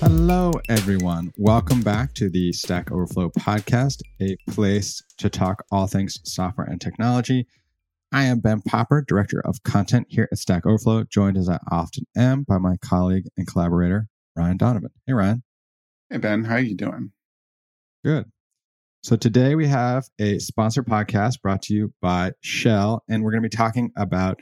Hello, 0.00 0.52
everyone. 0.70 1.30
Welcome 1.36 1.82
back 1.82 2.14
to 2.14 2.30
the 2.30 2.54
Stack 2.54 2.90
Overflow 2.90 3.32
podcast, 3.38 4.00
a 4.18 4.34
place 4.50 5.02
to 5.18 5.28
talk 5.28 5.62
all 5.70 5.86
things 5.86 6.18
software 6.24 6.66
and 6.66 6.80
technology. 6.80 7.46
I 8.10 8.24
am 8.24 8.40
Ben 8.40 8.62
Popper, 8.62 9.04
Director 9.06 9.42
of 9.44 9.62
Content 9.62 10.06
here 10.08 10.26
at 10.32 10.38
Stack 10.38 10.64
Overflow, 10.64 11.04
joined 11.04 11.36
as 11.36 11.50
I 11.50 11.58
often 11.70 12.06
am 12.16 12.44
by 12.44 12.56
my 12.56 12.78
colleague 12.78 13.26
and 13.36 13.46
collaborator, 13.46 14.08
Ryan 14.34 14.56
Donovan. 14.56 14.90
Hey, 15.06 15.12
Ryan. 15.12 15.42
Hey, 16.08 16.16
Ben. 16.16 16.44
How 16.44 16.54
are 16.54 16.60
you 16.60 16.76
doing? 16.76 17.12
Good. 18.02 18.24
So 19.02 19.16
today 19.16 19.54
we 19.54 19.66
have 19.68 20.04
a 20.18 20.38
sponsored 20.38 20.86
podcast 20.86 21.42
brought 21.42 21.60
to 21.64 21.74
you 21.74 21.92
by 22.00 22.32
Shell, 22.40 23.02
and 23.06 23.22
we're 23.22 23.32
going 23.32 23.42
to 23.42 23.50
be 23.50 23.54
talking 23.54 23.92
about 23.98 24.40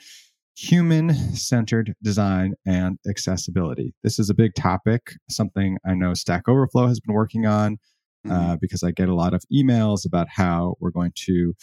human 0.59 1.15
centered 1.37 1.95
design 2.03 2.55
and 2.67 2.99
accessibility. 3.09 3.95
This 4.03 4.19
is 4.19 4.29
a 4.29 4.35
big 4.35 4.55
topic, 4.55 5.13
something 5.31 5.79
I 5.87 5.95
know 5.95 6.15
Stack 6.15 6.49
Overflow 6.49 6.89
has 6.89 6.99
been 6.99 7.15
working 7.15 7.47
on 7.47 7.79
uh, 8.27 8.29
mm-hmm. 8.29 8.51
uh, 8.51 8.57
because 8.61 8.83
I 8.83 8.91
get 8.91 9.09
a 9.09 9.15
lot 9.15 9.35
of 9.35 9.45
emails 9.55 10.05
about 10.05 10.27
how 10.29 10.75
we're 10.81 10.91
going 10.91 11.13
to 11.27 11.55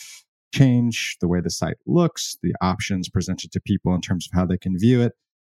change 0.54 1.18
the 1.20 1.28
way 1.28 1.42
the 1.42 1.50
site 1.50 1.76
looks, 1.86 2.38
the 2.42 2.54
options 2.62 3.10
presented 3.10 3.52
to 3.52 3.60
people 3.60 3.94
in 3.94 4.00
terms 4.00 4.30
of 4.32 4.38
how 4.38 4.46
they 4.46 4.58
can 4.58 4.80
view 4.80 5.02
it. 5.02 5.12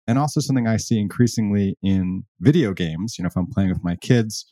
And 0.05 0.19
also 0.19 0.41
something 0.41 0.67
I 0.67 0.75
see 0.75 0.99
increasingly 0.99 1.77
in 1.81 2.23
video 2.41 2.73
games. 2.73 3.15
You 3.17 3.23
know, 3.23 3.27
if 3.27 3.37
I'm 3.37 3.49
playing 3.49 3.69
with 3.69 3.83
my 3.83 3.95
kids, 3.95 4.51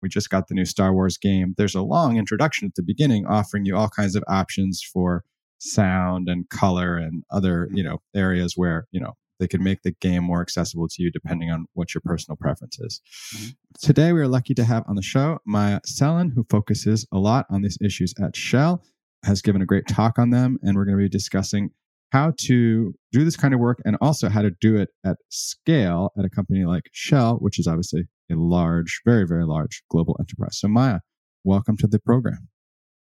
we 0.00 0.08
just 0.08 0.30
got 0.30 0.48
the 0.48 0.54
new 0.54 0.64
Star 0.64 0.94
Wars 0.94 1.18
game. 1.18 1.54
There's 1.58 1.74
a 1.74 1.82
long 1.82 2.16
introduction 2.16 2.66
at 2.68 2.74
the 2.74 2.82
beginning 2.82 3.26
offering 3.26 3.66
you 3.66 3.76
all 3.76 3.90
kinds 3.90 4.16
of 4.16 4.24
options 4.28 4.82
for 4.82 5.24
sound 5.58 6.28
and 6.28 6.48
color 6.48 6.96
and 6.96 7.22
other 7.30 7.68
you 7.72 7.82
know 7.82 7.98
areas 8.14 8.54
where 8.56 8.86
you 8.90 9.00
know 9.00 9.14
they 9.40 9.48
can 9.48 9.62
make 9.62 9.82
the 9.82 9.90
game 9.90 10.24
more 10.24 10.40
accessible 10.40 10.88
to 10.88 11.02
you 11.02 11.10
depending 11.10 11.50
on 11.50 11.66
what 11.74 11.92
your 11.92 12.00
personal 12.04 12.36
preference 12.36 12.78
is. 12.78 13.00
Mm-hmm. 13.34 13.50
Today, 13.80 14.12
we 14.12 14.20
are 14.20 14.28
lucky 14.28 14.54
to 14.54 14.64
have 14.64 14.84
on 14.86 14.96
the 14.96 15.02
show 15.02 15.38
Maya 15.44 15.80
Selen, 15.86 16.32
who 16.34 16.46
focuses 16.48 17.06
a 17.12 17.18
lot 17.18 17.46
on 17.50 17.62
these 17.62 17.78
issues 17.82 18.14
at 18.22 18.36
Shell, 18.36 18.82
has 19.24 19.42
given 19.42 19.62
a 19.62 19.66
great 19.66 19.86
talk 19.88 20.18
on 20.18 20.30
them, 20.30 20.58
and 20.62 20.76
we're 20.76 20.84
going 20.84 20.96
to 20.96 21.02
be 21.02 21.08
discussing 21.08 21.70
how 22.12 22.32
to 22.38 22.94
do 23.10 23.24
this 23.24 23.36
kind 23.36 23.54
of 23.54 23.58
work 23.58 23.82
and 23.84 23.96
also 24.00 24.28
how 24.28 24.40
to 24.40 24.52
do 24.60 24.76
it 24.76 24.90
at 25.04 25.16
scale 25.30 26.12
at 26.16 26.24
a 26.24 26.30
company 26.30 26.64
like 26.64 26.84
Shell, 26.92 27.38
which 27.38 27.58
is 27.58 27.66
obviously 27.66 28.04
a 28.30 28.36
large, 28.36 29.00
very, 29.04 29.26
very 29.26 29.44
large 29.44 29.82
global 29.90 30.16
enterprise. 30.20 30.58
So, 30.58 30.68
Maya, 30.68 31.00
welcome 31.42 31.76
to 31.78 31.88
the 31.88 31.98
program. 31.98 32.48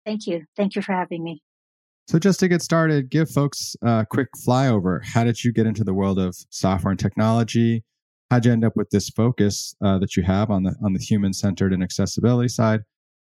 Thank 0.06 0.26
you. 0.26 0.44
Thank 0.56 0.74
you 0.74 0.80
for 0.80 0.92
having 0.92 1.22
me. 1.22 1.42
So, 2.06 2.18
just 2.18 2.38
to 2.40 2.48
get 2.48 2.60
started, 2.60 3.10
give 3.10 3.30
folks 3.30 3.76
a 3.82 4.06
quick 4.08 4.28
flyover. 4.46 5.02
How 5.04 5.24
did 5.24 5.42
you 5.42 5.52
get 5.52 5.66
into 5.66 5.84
the 5.84 5.94
world 5.94 6.18
of 6.18 6.36
software 6.50 6.90
and 6.90 7.00
technology? 7.00 7.82
How'd 8.30 8.44
you 8.44 8.52
end 8.52 8.64
up 8.64 8.76
with 8.76 8.90
this 8.90 9.08
focus 9.08 9.74
uh, 9.82 9.98
that 9.98 10.16
you 10.16 10.22
have 10.22 10.50
on 10.50 10.64
the 10.64 10.74
on 10.84 10.92
the 10.92 10.98
human 11.00 11.32
centered 11.32 11.72
and 11.72 11.82
accessibility 11.82 12.48
side? 12.48 12.80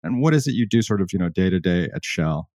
And 0.04 0.22
what 0.22 0.34
is 0.34 0.48
it 0.48 0.54
you 0.54 0.66
do, 0.66 0.82
sort 0.82 1.02
of, 1.02 1.10
you 1.12 1.20
know, 1.20 1.30
day 1.30 1.50
to 1.50 1.60
day 1.60 1.90
at 1.94 2.04
Shell? 2.06 2.50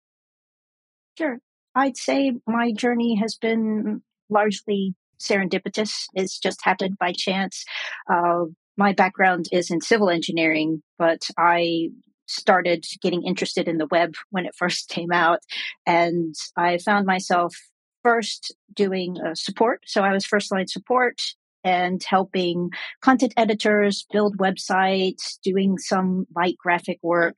Sure, 1.17 1.39
I'd 1.75 1.97
say 1.97 2.33
my 2.47 2.71
journey 2.71 3.15
has 3.15 3.35
been 3.35 4.01
largely 4.29 4.95
serendipitous. 5.19 6.05
It's 6.13 6.39
just 6.39 6.63
happened 6.63 6.97
by 6.97 7.13
chance. 7.13 7.63
Uh, 8.09 8.45
my 8.77 8.93
background 8.93 9.47
is 9.51 9.69
in 9.71 9.81
civil 9.81 10.09
engineering, 10.09 10.81
but 10.97 11.27
I 11.37 11.89
started 12.25 12.85
getting 13.01 13.23
interested 13.23 13.67
in 13.67 13.77
the 13.77 13.87
web 13.89 14.15
when 14.31 14.45
it 14.45 14.55
first 14.55 14.89
came 14.89 15.11
out. 15.11 15.39
And 15.85 16.35
I 16.57 16.77
found 16.77 17.05
myself 17.05 17.55
first 18.03 18.55
doing 18.73 19.17
uh, 19.19 19.33
support. 19.33 19.81
So 19.87 20.01
I 20.01 20.13
was 20.13 20.25
first 20.25 20.51
line 20.51 20.67
support 20.67 21.19
and 21.63 22.03
helping 22.07 22.69
content 23.01 23.33
editors 23.35 24.05
build 24.11 24.37
websites, 24.37 25.39
doing 25.43 25.79
some 25.79 26.27
light 26.35 26.55
graphic 26.59 26.99
work. 27.01 27.35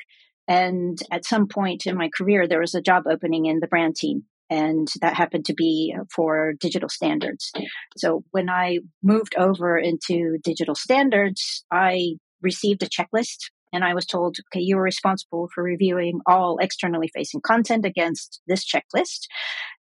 And 0.47 0.97
at 1.11 1.25
some 1.25 1.47
point 1.47 1.85
in 1.85 1.97
my 1.97 2.09
career, 2.15 2.47
there 2.47 2.59
was 2.59 2.75
a 2.75 2.81
job 2.81 3.03
opening 3.09 3.45
in 3.45 3.59
the 3.61 3.67
brand 3.67 3.95
team. 3.95 4.23
And 4.49 4.87
that 5.01 5.15
happened 5.15 5.45
to 5.45 5.53
be 5.53 5.95
for 6.13 6.53
digital 6.59 6.89
standards. 6.89 7.51
So 7.97 8.23
when 8.31 8.49
I 8.49 8.79
moved 9.03 9.35
over 9.37 9.77
into 9.77 10.37
digital 10.43 10.75
standards, 10.75 11.65
I 11.71 12.15
received 12.41 12.83
a 12.83 12.89
checklist 12.89 13.49
and 13.73 13.83
I 13.83 13.93
was 13.93 14.05
told, 14.05 14.37
okay, 14.53 14.61
you 14.61 14.77
are 14.77 14.83
responsible 14.83 15.49
for 15.53 15.63
reviewing 15.63 16.21
all 16.25 16.57
externally 16.59 17.09
facing 17.13 17.41
content 17.41 17.85
against 17.85 18.41
this 18.47 18.65
checklist. 18.65 19.27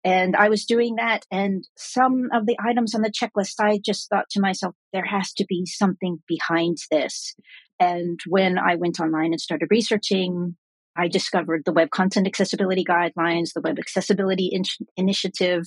And 0.05 0.37
I 0.37 0.49
was 0.49 0.65
doing 0.65 0.97
that. 0.97 1.25
And 1.31 1.65
some 1.77 2.29
of 2.33 2.47
the 2.47 2.57
items 2.65 2.95
on 2.95 3.03
the 3.03 3.11
checklist, 3.11 3.55
I 3.61 3.81
just 3.85 4.09
thought 4.09 4.31
to 4.31 4.41
myself, 4.41 4.75
there 4.93 5.05
has 5.05 5.33
to 5.35 5.45
be 5.49 5.67
something 5.67 6.23
behind 6.27 6.79
this. 6.91 7.35
And 7.81 8.19
when 8.27 8.59
I 8.59 8.77
went 8.77 9.01
online 9.01 9.33
and 9.33 9.41
started 9.41 9.69
researching, 9.71 10.57
I 10.97 11.09
discovered 11.09 11.63
the 11.65 11.73
Web 11.73 11.91
Content 11.91 12.27
Accessibility 12.27 12.85
Guidelines, 12.85 13.53
the 13.55 13.61
Web 13.61 13.79
Accessibility 13.79 14.47
In- 14.47 14.65
Initiative, 14.97 15.67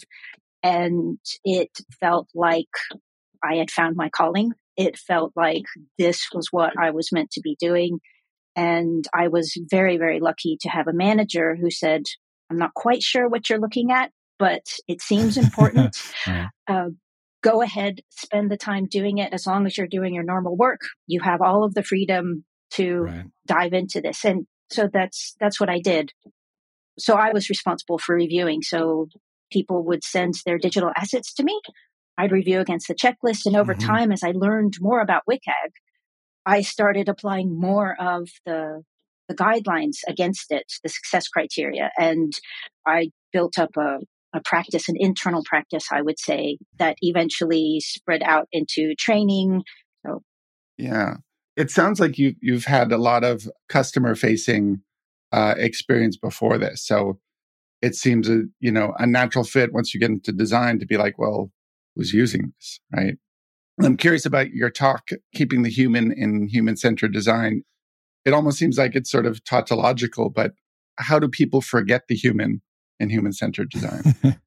and 0.62 1.18
it 1.44 1.70
felt 2.00 2.28
like 2.36 2.68
I 3.44 3.56
had 3.56 3.72
found 3.72 3.96
my 3.96 4.10
calling 4.10 4.52
it 4.82 4.98
felt 4.98 5.32
like 5.36 5.64
this 6.00 6.28
was 6.34 6.48
what 6.50 6.74
I 6.80 6.90
was 6.90 7.12
meant 7.12 7.30
to 7.32 7.42
be 7.42 7.56
doing. 7.60 8.00
And 8.56 9.08
I 9.16 9.28
was 9.28 9.56
very, 9.70 9.98
very 9.98 10.20
lucky 10.20 10.58
to 10.62 10.70
have 10.70 10.88
a 10.88 10.94
manager 10.94 11.56
who 11.56 11.70
said, 11.70 12.04
I'm 12.50 12.58
not 12.58 12.74
quite 12.74 13.04
sure 13.04 13.30
what 13.30 13.48
you're 13.48 13.60
looking 13.60 13.92
at, 13.92 14.12
but 14.40 14.64
it 14.88 15.00
seems 15.02 15.38
important. 15.38 15.96
uh, 16.68 16.88
go 17.44 17.62
ahead, 17.62 18.02
spend 18.10 18.50
the 18.50 18.58
time 18.58 18.88
doing 18.88 19.20
it. 19.20 19.34
As 19.34 19.46
long 19.46 19.68
as 19.68 19.78
you're 19.78 19.88
doing 19.88 20.16
your 20.16 20.24
normal 20.24 20.58
work, 20.58 20.82
you 21.06 21.22
have 21.22 21.42
all 21.42 21.64
of 21.64 21.76
the 21.76 21.84
freedom 21.84 22.44
to 22.72 23.02
right. 23.02 23.26
dive 23.46 23.74
into 23.74 24.02
this. 24.02 24.26
And 24.26 24.48
so 24.72 24.90
that's, 24.92 25.36
that's 25.40 25.60
what 25.60 25.70
I 25.70 25.80
did. 25.80 26.12
So 26.98 27.16
I 27.16 27.34
was 27.34 27.50
responsible 27.50 28.00
for 28.00 28.16
reviewing. 28.16 28.64
So 28.64 29.10
people 29.52 29.84
would 29.86 30.04
send 30.04 30.34
their 30.44 30.58
digital 30.58 30.92
assets 30.98 31.36
to 31.36 31.44
me. 31.44 31.62
I'd 32.18 32.32
review 32.32 32.60
against 32.60 32.88
the 32.88 32.96
checklist. 32.96 33.46
And 33.46 33.56
over 33.56 33.74
mm-hmm. 33.74 33.88
time, 33.88 34.12
as 34.12 34.24
I 34.24 34.32
learned 34.32 34.76
more 34.80 35.02
about 35.02 35.24
WCAG, 35.30 35.72
I 36.46 36.62
started 36.62 37.08
applying 37.10 37.60
more 37.60 37.96
of 38.00 38.30
the 38.46 38.84
the 39.28 39.36
guidelines 39.36 39.98
against 40.08 40.52
it, 40.52 40.66
the 40.84 40.90
success 40.90 41.28
criteria, 41.28 41.92
and 41.98 42.34
I 42.86 43.12
built 43.32 43.58
up 43.58 43.70
a, 43.78 44.00
a 44.34 44.42
practice, 44.44 44.90
an 44.90 44.96
internal 44.98 45.44
practice, 45.46 45.86
I 45.90 46.02
would 46.02 46.20
say, 46.20 46.58
that 46.80 46.98
eventually 47.02 47.80
spread 47.80 48.24
out 48.24 48.48
into 48.52 48.94
training. 48.96 49.64
So, 50.06 50.22
yeah, 50.78 51.18
it 51.56 51.72
sounds 51.72 52.00
like 52.00 52.18
you 52.18 52.36
you've 52.42 52.66
had 52.66 52.92
a 52.92 52.98
lot 52.98 53.24
of 53.24 53.48
customer 53.70 54.16
facing 54.16 54.82
uh, 55.32 55.56
experience 55.58 56.18
before 56.18 56.58
this, 56.58 56.86
so 56.86 57.20
it 57.82 57.96
seems 57.96 58.30
a 58.30 58.44
you 58.60 58.72
know 58.72 58.94
a 59.00 59.08
natural 59.08 59.44
fit 59.44 59.74
once 59.74 59.94
you 59.94 60.00
get 60.00 60.10
into 60.10 60.32
design 60.32 60.80
to 60.80 60.86
be 60.86 60.98
like, 60.98 61.18
well, 61.18 61.52
who's 61.96 62.14
using 62.14 62.54
this, 62.58 62.80
right? 62.96 63.16
I'm 63.82 63.98
curious 63.98 64.26
about 64.26 64.52
your 64.52 64.70
talk, 64.70 65.10
keeping 65.34 65.64
the 65.64 65.70
human 65.70 66.12
in 66.12 66.48
human 66.48 66.78
centered 66.78 67.14
design. 67.14 67.64
It 68.26 68.34
almost 68.34 68.60
seems 68.60 68.78
like 68.78 68.96
it's 68.96 69.10
sort 69.10 69.26
of 69.26 69.44
tautological, 69.44 70.30
but 70.30 70.52
how 70.98 71.20
do 71.20 71.28
people 71.28 71.62
forget 71.62 72.04
the 72.08 72.16
human 72.16 72.62
in 73.00 73.10
human 73.10 73.34
centered 73.34 73.70
design? 73.70 74.16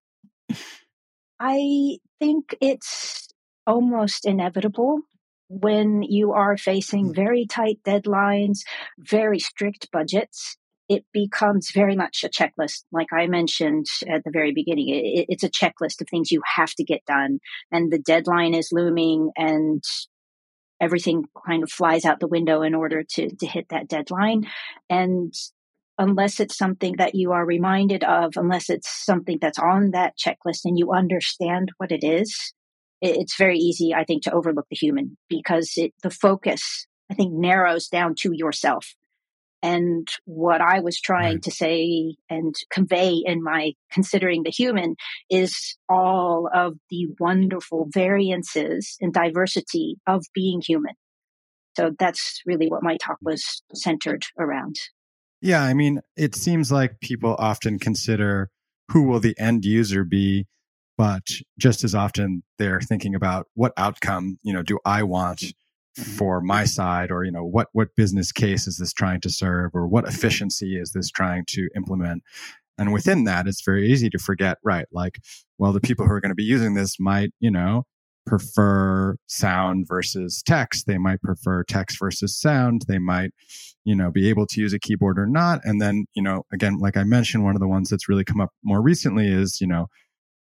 I 1.41 1.99
think 2.21 2.56
it's 2.60 3.28
almost 3.66 4.25
inevitable 4.25 5.00
when 5.49 6.03
you 6.03 6.32
are 6.32 6.56
facing 6.56 7.09
hmm. 7.09 7.15
very 7.15 7.47
tight 7.47 7.78
deadlines, 7.84 8.61
very 8.99 9.38
strict 9.38 9.91
budgets 9.91 10.56
it 10.88 11.04
becomes 11.12 11.70
very 11.72 11.96
much 11.96 12.24
a 12.24 12.28
checklist. 12.28 12.82
Like 12.92 13.12
I 13.12 13.26
mentioned 13.26 13.86
at 14.08 14.22
the 14.24 14.30
very 14.30 14.52
beginning, 14.52 14.88
it, 14.88 15.26
it's 15.28 15.44
a 15.44 15.50
checklist 15.50 16.00
of 16.00 16.08
things 16.08 16.31
you 16.31 16.42
have 16.56 16.72
to 16.75 16.84
get 16.84 17.04
done, 17.06 17.40
and 17.72 17.92
the 17.92 17.98
deadline 17.98 18.54
is 18.54 18.70
looming, 18.72 19.31
and 19.36 19.82
everything 20.81 21.25
kind 21.46 21.62
of 21.62 21.70
flies 21.70 22.04
out 22.04 22.20
the 22.20 22.28
window 22.28 22.62
in 22.62 22.75
order 22.75 23.02
to 23.02 23.34
to 23.36 23.46
hit 23.46 23.66
that 23.70 23.88
deadline. 23.88 24.46
And 24.90 25.32
unless 25.98 26.40
it's 26.40 26.58
something 26.58 26.96
that 26.98 27.14
you 27.14 27.32
are 27.32 27.46
reminded 27.46 28.04
of, 28.04 28.32
unless 28.37 28.69
it's 28.69 29.04
something 29.04 29.38
that's 29.40 29.58
on 29.58 29.92
that 29.92 30.14
checklist 30.19 30.64
and 30.64 30.78
you 30.78 30.92
understand 30.92 31.70
what 31.78 31.92
it 31.92 32.04
is, 32.04 32.52
it's 33.00 33.37
very 33.37 33.58
easy, 33.58 33.94
I 33.94 34.04
think, 34.04 34.25
to 34.25 34.32
overlook 34.32 34.66
the 34.70 34.76
human 34.76 35.16
because 35.28 35.72
it, 35.76 35.92
the 36.02 36.10
focus, 36.10 36.87
I 37.10 37.14
think, 37.14 37.32
narrows 37.32 37.88
down 37.88 38.14
to 38.20 38.32
yourself 38.32 38.94
and 39.64 40.06
what 40.26 40.61
I 40.61 40.81
was 40.81 41.00
trying 41.00 41.37
right. 41.37 41.43
to 41.43 41.50
say 41.50 42.16
and 42.28 42.55
convey 42.70 43.22
in 43.25 43.43
my 43.43 43.72
considering 43.90 44.43
the 44.43 44.50
human 44.50 44.94
is 45.31 45.78
all 45.88 46.50
of 46.55 46.75
the 46.90 47.06
wonderful 47.19 47.88
variances 47.90 48.99
and 49.00 49.11
diversity 49.11 49.96
of 50.06 50.22
being 50.34 50.61
human. 50.61 50.93
So 51.78 51.93
that's 51.99 52.43
really 52.44 52.69
what 52.69 52.82
my 52.82 52.99
talk 52.99 53.16
was 53.22 53.62
centered 53.72 54.26
around. 54.38 54.76
Yeah, 55.40 55.62
I 55.62 55.72
mean, 55.72 56.02
it 56.14 56.34
seems 56.34 56.70
like 56.70 57.00
people 57.00 57.34
often 57.38 57.78
consider 57.78 58.50
who 58.90 59.05
will 59.05 59.19
the 59.19 59.34
end 59.38 59.64
user 59.64 60.05
be, 60.05 60.46
but 60.99 61.26
just 61.58 61.84
as 61.84 61.94
often 61.94 62.43
they're 62.58 62.82
thinking 62.82 63.14
about 63.14 63.46
what 63.55 63.72
outcome, 63.78 64.38
you 64.43 64.52
know, 64.52 64.62
do 64.62 64.78
I 64.84 65.05
want 65.05 65.55
Mm-hmm. 65.96 66.11
for 66.17 66.41
my 66.41 66.64
side 66.64 67.12
or 67.12 67.23
you 67.23 67.31
know 67.31 67.44
what 67.44 67.69
what 67.70 67.94
business 67.94 68.32
case 68.32 68.67
is 68.67 68.79
this 68.79 68.93
trying 68.93 69.20
to 69.20 69.31
serve 69.31 69.70
or 69.75 69.87
what 69.87 70.08
efficiency 70.08 70.76
is 70.76 70.91
this 70.91 71.08
trying 71.08 71.44
to 71.50 71.69
implement? 71.76 72.25
And 72.79 72.93
within 72.93 73.23
that 73.25 73.46
it's 73.46 73.62
very 73.62 73.93
easy 73.93 74.11
to 74.11 74.19
forget 74.19 74.58
right 74.64 74.87
like 74.91 75.20
well 75.56 75.73
the 75.73 75.81
people 75.81 76.05
who 76.05 76.11
are 76.11 76.20
going 76.20 76.32
to 76.32 76.35
be 76.35 76.43
using 76.43 76.75
this 76.75 76.99
might 76.99 77.31
you 77.38 77.49
know 77.49 77.85
prefer 78.26 79.17
sound 79.29 79.87
versus 79.87 80.43
text. 80.44 80.88
They 80.88 80.99
might 80.99 81.23
prefer 81.23 81.62
text 81.62 82.00
versus 82.00 82.37
sound. 82.37 82.82
They 82.88 82.99
might 82.99 83.31
you 83.85 83.94
know 83.94 84.11
be 84.11 84.29
able 84.29 84.49
to 84.49 84.61
use 84.61 84.73
a 84.73 84.81
keyboard 84.81 85.17
or 85.17 85.29
not. 85.29 85.61
And 85.62 85.81
then 85.81 86.06
you 86.14 86.25
know 86.25 86.43
again 86.52 86.79
like 86.81 86.97
i 86.97 87.05
mentioned 87.05 87.44
one 87.44 87.55
of 87.55 87.61
the 87.61 87.69
ones 87.69 87.88
that's 87.88 88.08
really 88.08 88.25
come 88.25 88.40
up 88.40 88.50
more 88.64 88.82
recently 88.82 89.29
is 89.29 89.61
you 89.61 89.69
know 89.69 89.87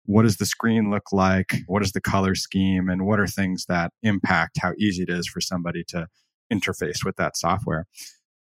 what 0.09 0.23
does 0.23 0.37
the 0.37 0.45
screen 0.45 0.89
look 0.89 1.13
like? 1.13 1.53
What 1.67 1.83
is 1.83 1.91
the 1.91 2.01
color 2.01 2.33
scheme? 2.33 2.89
And 2.89 3.05
what 3.05 3.19
are 3.19 3.27
things 3.27 3.67
that 3.67 3.91
impact 4.01 4.57
how 4.59 4.73
easy 4.79 5.03
it 5.03 5.09
is 5.09 5.27
for 5.27 5.39
somebody 5.39 5.83
to 5.89 6.07
interface 6.51 7.05
with 7.05 7.15
that 7.17 7.37
software? 7.37 7.85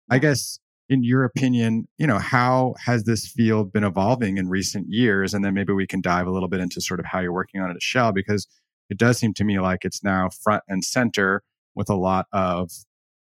I 0.08 0.20
guess 0.20 0.58
in 0.88 1.04
your 1.04 1.22
opinion, 1.22 1.86
you 1.98 2.06
know, 2.06 2.18
how 2.18 2.76
has 2.86 3.04
this 3.04 3.28
field 3.28 3.74
been 3.74 3.84
evolving 3.84 4.38
in 4.38 4.48
recent 4.48 4.86
years? 4.88 5.34
And 5.34 5.44
then 5.44 5.52
maybe 5.52 5.74
we 5.74 5.86
can 5.86 6.00
dive 6.00 6.26
a 6.26 6.30
little 6.30 6.48
bit 6.48 6.60
into 6.60 6.80
sort 6.80 6.98
of 6.98 7.04
how 7.04 7.20
you're 7.20 7.30
working 7.30 7.60
on 7.60 7.70
it 7.70 7.74
at 7.74 7.82
Shell, 7.82 8.12
because 8.12 8.48
it 8.88 8.96
does 8.96 9.18
seem 9.18 9.34
to 9.34 9.44
me 9.44 9.60
like 9.60 9.84
it's 9.84 10.02
now 10.02 10.30
front 10.42 10.62
and 10.66 10.82
center 10.82 11.42
with 11.74 11.90
a 11.90 11.94
lot 11.94 12.24
of, 12.32 12.70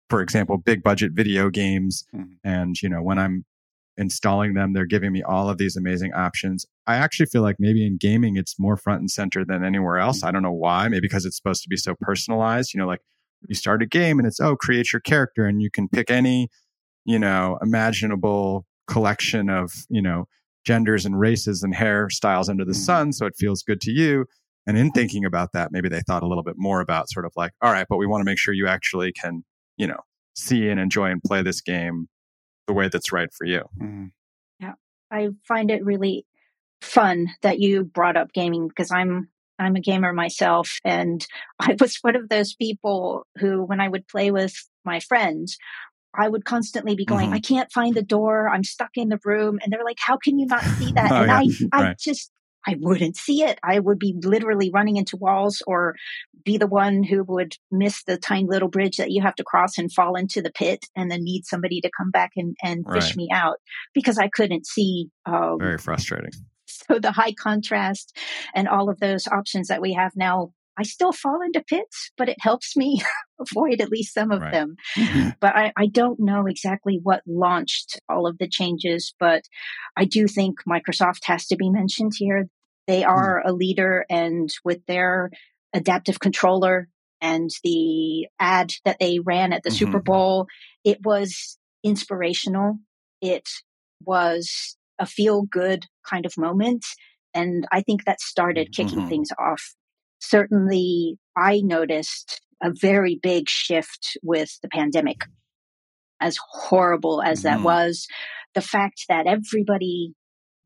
for 0.09 0.21
example, 0.21 0.57
big 0.57 0.83
budget 0.83 1.11
video 1.11 1.49
games. 1.49 2.05
Mm-hmm. 2.15 2.31
And, 2.45 2.81
you 2.81 2.87
know, 2.87 3.01
when 3.01 3.19
I'm 3.19 3.43
installing 3.97 4.53
them. 4.53 4.73
They're 4.73 4.85
giving 4.85 5.11
me 5.11 5.21
all 5.21 5.49
of 5.49 5.57
these 5.57 5.75
amazing 5.75 6.13
options. 6.13 6.65
I 6.87 6.95
actually 6.95 7.27
feel 7.27 7.41
like 7.41 7.57
maybe 7.59 7.85
in 7.85 7.97
gaming, 7.97 8.37
it's 8.37 8.59
more 8.59 8.75
front 8.75 8.99
and 9.01 9.11
center 9.11 9.45
than 9.45 9.63
anywhere 9.63 9.97
else. 9.97 10.19
Mm-hmm. 10.19 10.27
I 10.27 10.31
don't 10.31 10.43
know 10.43 10.51
why. 10.51 10.87
Maybe 10.87 11.01
because 11.01 11.25
it's 11.25 11.37
supposed 11.37 11.63
to 11.63 11.69
be 11.69 11.77
so 11.77 11.95
personalized. 11.99 12.73
You 12.73 12.79
know, 12.79 12.87
like 12.87 13.01
you 13.47 13.55
start 13.55 13.81
a 13.81 13.85
game 13.85 14.19
and 14.19 14.27
it's, 14.27 14.39
oh, 14.39 14.55
create 14.55 14.91
your 14.91 14.99
character 14.99 15.45
and 15.45 15.61
you 15.61 15.69
can 15.69 15.87
pick 15.87 16.09
any, 16.09 16.49
you 17.05 17.19
know, 17.19 17.57
imaginable 17.61 18.65
collection 18.87 19.49
of, 19.49 19.85
you 19.89 20.01
know, 20.01 20.25
genders 20.65 21.05
and 21.05 21.19
races 21.19 21.63
and 21.63 21.73
hairstyles 21.73 22.49
under 22.49 22.65
the 22.65 22.71
mm-hmm. 22.71 22.81
sun. 22.81 23.13
So 23.13 23.25
it 23.25 23.33
feels 23.37 23.63
good 23.63 23.81
to 23.81 23.91
you. 23.91 24.25
And 24.67 24.77
in 24.77 24.91
thinking 24.91 25.25
about 25.25 25.53
that, 25.53 25.71
maybe 25.71 25.89
they 25.89 26.01
thought 26.01 26.23
a 26.23 26.27
little 26.27 26.43
bit 26.43 26.55
more 26.57 26.81
about 26.81 27.09
sort 27.09 27.25
of 27.25 27.31
like, 27.35 27.51
all 27.61 27.71
right, 27.71 27.87
but 27.89 27.97
we 27.97 28.05
want 28.05 28.21
to 28.21 28.25
make 28.25 28.37
sure 28.37 28.53
you 28.53 28.67
actually 28.67 29.11
can, 29.11 29.43
you 29.77 29.87
know, 29.87 29.99
see 30.35 30.69
and 30.69 30.79
enjoy 30.79 31.09
and 31.09 31.21
play 31.23 31.41
this 31.41 31.61
game 31.61 32.07
the 32.67 32.73
way 32.73 32.87
that's 32.87 33.11
right 33.11 33.29
for 33.33 33.45
you. 33.45 33.61
Mm-hmm. 33.81 34.05
Yeah. 34.59 34.73
I 35.09 35.29
find 35.47 35.71
it 35.71 35.83
really 35.83 36.25
fun 36.81 37.27
that 37.41 37.59
you 37.59 37.83
brought 37.83 38.17
up 38.17 38.33
gaming 38.33 38.67
because 38.67 38.91
I'm 38.91 39.29
I'm 39.59 39.75
a 39.75 39.81
gamer 39.81 40.11
myself 40.11 40.79
and 40.83 41.25
I 41.59 41.75
was 41.79 41.97
one 42.01 42.15
of 42.15 42.29
those 42.29 42.55
people 42.55 43.27
who 43.37 43.63
when 43.63 43.79
I 43.79 43.87
would 43.87 44.07
play 44.07 44.31
with 44.31 44.53
my 44.83 44.99
friends 44.99 45.57
I 46.13 46.27
would 46.27 46.45
constantly 46.45 46.95
be 46.95 47.05
going, 47.05 47.27
mm-hmm. 47.27 47.35
I 47.35 47.39
can't 47.39 47.71
find 47.71 47.95
the 47.95 48.01
door. 48.01 48.49
I'm 48.49 48.63
stuck 48.63 48.91
in 48.95 49.09
the 49.09 49.19
room. 49.23 49.59
And 49.63 49.71
they're 49.71 49.83
like, 49.83 49.99
how 49.99 50.17
can 50.17 50.39
you 50.39 50.45
not 50.45 50.63
see 50.63 50.91
that? 50.93 51.11
oh, 51.11 51.21
and. 51.21 51.31
I, 51.31 51.45
I 51.71 51.83
right. 51.83 51.97
just, 51.97 52.31
I 52.67 52.75
wouldn't 52.79 53.15
see 53.15 53.43
it. 53.43 53.59
I 53.63 53.79
would 53.79 53.97
be 53.97 54.15
literally 54.21 54.71
running 54.73 54.97
into 54.97 55.17
walls 55.17 55.63
or 55.65 55.95
be 56.43 56.57
the 56.57 56.67
one 56.67 57.03
who 57.03 57.23
would 57.23 57.55
miss 57.71 58.03
the 58.03 58.17
tiny 58.17 58.47
little 58.47 58.67
bridge 58.67 58.97
that 58.97 59.11
you 59.11 59.21
have 59.21 59.35
to 59.35 59.43
cross 59.43 59.77
and 59.77 59.91
fall 59.91 60.15
into 60.15 60.41
the 60.41 60.51
pit 60.51 60.85
and 60.95 61.09
then 61.09 61.23
need 61.23 61.45
somebody 61.45 61.81
to 61.81 61.91
come 61.95 62.11
back 62.11 62.31
and, 62.35 62.55
and 62.61 62.83
right. 62.85 63.01
fish 63.01 63.15
me 63.15 63.29
out 63.31 63.57
because 63.93 64.17
I 64.17 64.27
couldn't 64.27 64.67
see. 64.67 65.09
Um, 65.25 65.57
Very 65.59 65.77
frustrating. 65.77 66.31
So 66.87 66.99
the 66.99 67.11
high 67.11 67.33
contrast 67.33 68.17
and 68.55 68.67
all 68.67 68.89
of 68.89 68.99
those 68.99 69.27
options 69.27 69.67
that 69.67 69.81
we 69.81 69.93
have 69.93 70.11
now 70.15 70.51
I 70.77 70.83
still 70.83 71.11
fall 71.11 71.41
into 71.41 71.61
pits, 71.61 72.11
but 72.17 72.29
it 72.29 72.37
helps 72.39 72.75
me 72.75 73.01
avoid 73.39 73.81
at 73.81 73.91
least 73.91 74.13
some 74.13 74.31
of 74.31 74.41
right. 74.41 74.51
them. 74.51 74.75
Mm-hmm. 74.97 75.29
but 75.39 75.55
I, 75.55 75.73
I, 75.77 75.85
don't 75.85 76.19
know 76.19 76.47
exactly 76.47 76.99
what 77.01 77.21
launched 77.27 77.99
all 78.09 78.25
of 78.25 78.37
the 78.37 78.47
changes, 78.47 79.13
but 79.19 79.43
I 79.97 80.05
do 80.05 80.27
think 80.27 80.59
Microsoft 80.67 81.25
has 81.25 81.45
to 81.47 81.57
be 81.57 81.69
mentioned 81.69 82.13
here. 82.15 82.47
They 82.87 83.01
mm-hmm. 83.01 83.11
are 83.11 83.43
a 83.45 83.53
leader, 83.53 84.05
and 84.09 84.49
with 84.63 84.83
their 84.87 85.29
adaptive 85.73 86.19
controller 86.19 86.87
and 87.19 87.49
the 87.63 88.27
ad 88.39 88.73
that 88.85 88.97
they 88.99 89.19
ran 89.19 89.53
at 89.53 89.63
the 89.63 89.69
mm-hmm. 89.69 89.85
Super 89.85 89.99
Bowl, 89.99 90.47
it 90.83 90.99
was 91.03 91.57
inspirational. 91.83 92.77
It 93.21 93.47
was 94.03 94.77
a 95.01 95.05
feel 95.05 95.41
good 95.41 95.87
kind 96.09 96.25
of 96.25 96.37
moment. 96.37 96.85
And 97.33 97.65
I 97.71 97.81
think 97.81 98.05
that 98.05 98.21
started 98.21 98.73
kicking 98.73 98.99
mm-hmm. 98.99 99.09
things 99.09 99.29
off 99.37 99.75
certainly 100.21 101.17
I 101.35 101.61
noticed 101.61 102.41
a 102.63 102.71
very 102.71 103.19
big 103.21 103.49
shift 103.49 104.17
with 104.23 104.57
the 104.61 104.69
pandemic. 104.69 105.25
As 106.21 106.37
horrible 106.51 107.21
as 107.21 107.41
that 107.41 107.55
mm-hmm. 107.55 107.65
was, 107.65 108.07
the 108.53 108.61
fact 108.61 109.05
that 109.09 109.25
everybody 109.25 110.13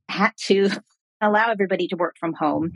had 0.09 0.31
to 0.47 0.69
allow 1.21 1.49
everybody 1.49 1.87
to 1.87 1.95
work 1.95 2.15
from 2.19 2.33
home 2.33 2.73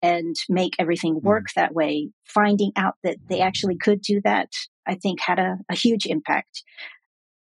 and 0.00 0.34
make 0.48 0.72
everything 0.78 1.16
mm-hmm. 1.16 1.28
work 1.28 1.46
that 1.54 1.74
way, 1.74 2.10
finding 2.24 2.72
out 2.74 2.94
that 3.04 3.18
they 3.28 3.40
actually 3.40 3.76
could 3.76 4.00
do 4.00 4.20
that, 4.24 4.48
I 4.86 4.94
think 4.94 5.20
had 5.20 5.38
a, 5.38 5.58
a 5.70 5.76
huge 5.76 6.06
impact 6.06 6.62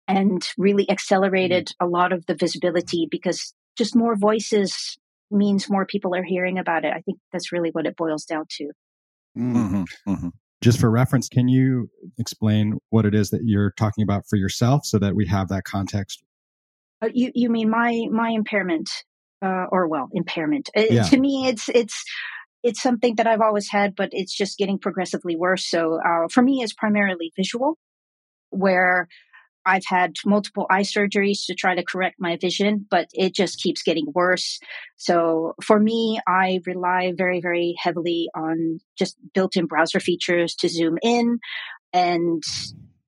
and 0.08 0.48
really 0.58 0.90
accelerated 0.90 1.68
mm-hmm. 1.68 1.86
a 1.86 1.90
lot 1.90 2.14
of 2.14 2.26
the 2.26 2.36
visibility 2.36 3.08
because 3.10 3.54
just 3.78 3.96
more 3.96 4.16
voices 4.16 4.98
means 5.32 5.70
more 5.70 5.86
people 5.86 6.16
are 6.16 6.24
hearing 6.24 6.58
about 6.58 6.86
it. 6.86 6.94
I 6.96 7.02
think 7.02 7.20
that's 7.32 7.52
really 7.52 7.70
what 7.72 7.86
it 7.86 7.98
boils 7.98 8.26
down 8.26 8.46
to. 8.58 8.72
Mm-hmm, 9.38 9.84
mm-hmm. 10.08 10.30
Just 10.62 10.80
for 10.80 10.90
reference, 10.90 11.28
can 11.28 11.48
you 11.48 11.90
explain 12.18 12.80
what 12.90 13.06
it 13.06 13.14
is 13.14 13.30
that 13.32 13.42
you're 13.44 13.72
talking 13.72 14.04
about 14.04 14.24
for 14.30 14.38
yourself 14.38 14.86
so 14.86 14.98
that 15.00 15.16
we 15.16 15.28
have 15.28 15.50
that 15.50 15.64
context? 15.64 16.24
Uh, 17.02 17.10
you 17.14 17.32
you 17.36 17.50
mean 17.50 17.70
my 17.70 18.06
my 18.10 18.30
impairment, 18.30 18.90
uh, 19.42 19.66
or 19.72 19.88
well, 19.88 20.08
impairment? 20.14 20.70
Uh, 20.76 20.84
yeah. 20.90 21.04
to 21.04 21.20
me, 21.20 21.48
it's 21.48 21.68
it's 21.70 22.04
it's 22.64 22.82
something 22.82 23.16
that 23.16 23.28
I've 23.28 23.42
always 23.42 23.70
had, 23.70 23.96
but 23.96 24.10
it's 24.12 24.36
just 24.36 24.58
getting 24.58 24.80
progressively 24.80 25.36
worse. 25.36 25.70
So 25.70 26.00
uh, 26.04 26.28
for 26.32 26.42
me, 26.42 26.64
it's 26.64 26.74
primarily 26.74 27.32
visual, 27.36 27.78
where 28.50 29.08
I've 29.66 29.86
had 29.86 30.14
multiple 30.26 30.68
eye 30.70 30.82
surgeries 30.82 31.46
to 31.48 31.56
try 31.56 31.76
to 31.76 31.84
correct 31.84 32.18
my 32.20 32.38
vision, 32.38 32.86
but 32.90 33.08
it 33.14 33.34
just 33.34 33.60
keeps 33.60 33.82
getting 33.82 34.06
worse. 34.14 34.60
So 34.98 35.56
for 35.64 35.80
me, 35.80 36.20
I 36.28 36.60
rely 36.66 37.14
very, 37.18 37.42
very 37.42 37.76
heavily 37.78 38.30
on 38.36 38.80
just 38.98 39.18
built 39.34 39.56
in 39.56 39.66
browser 39.66 40.00
features 40.00 40.56
to 40.56 40.70
zoom 40.70 40.98
in. 41.02 41.40
And 41.94 42.44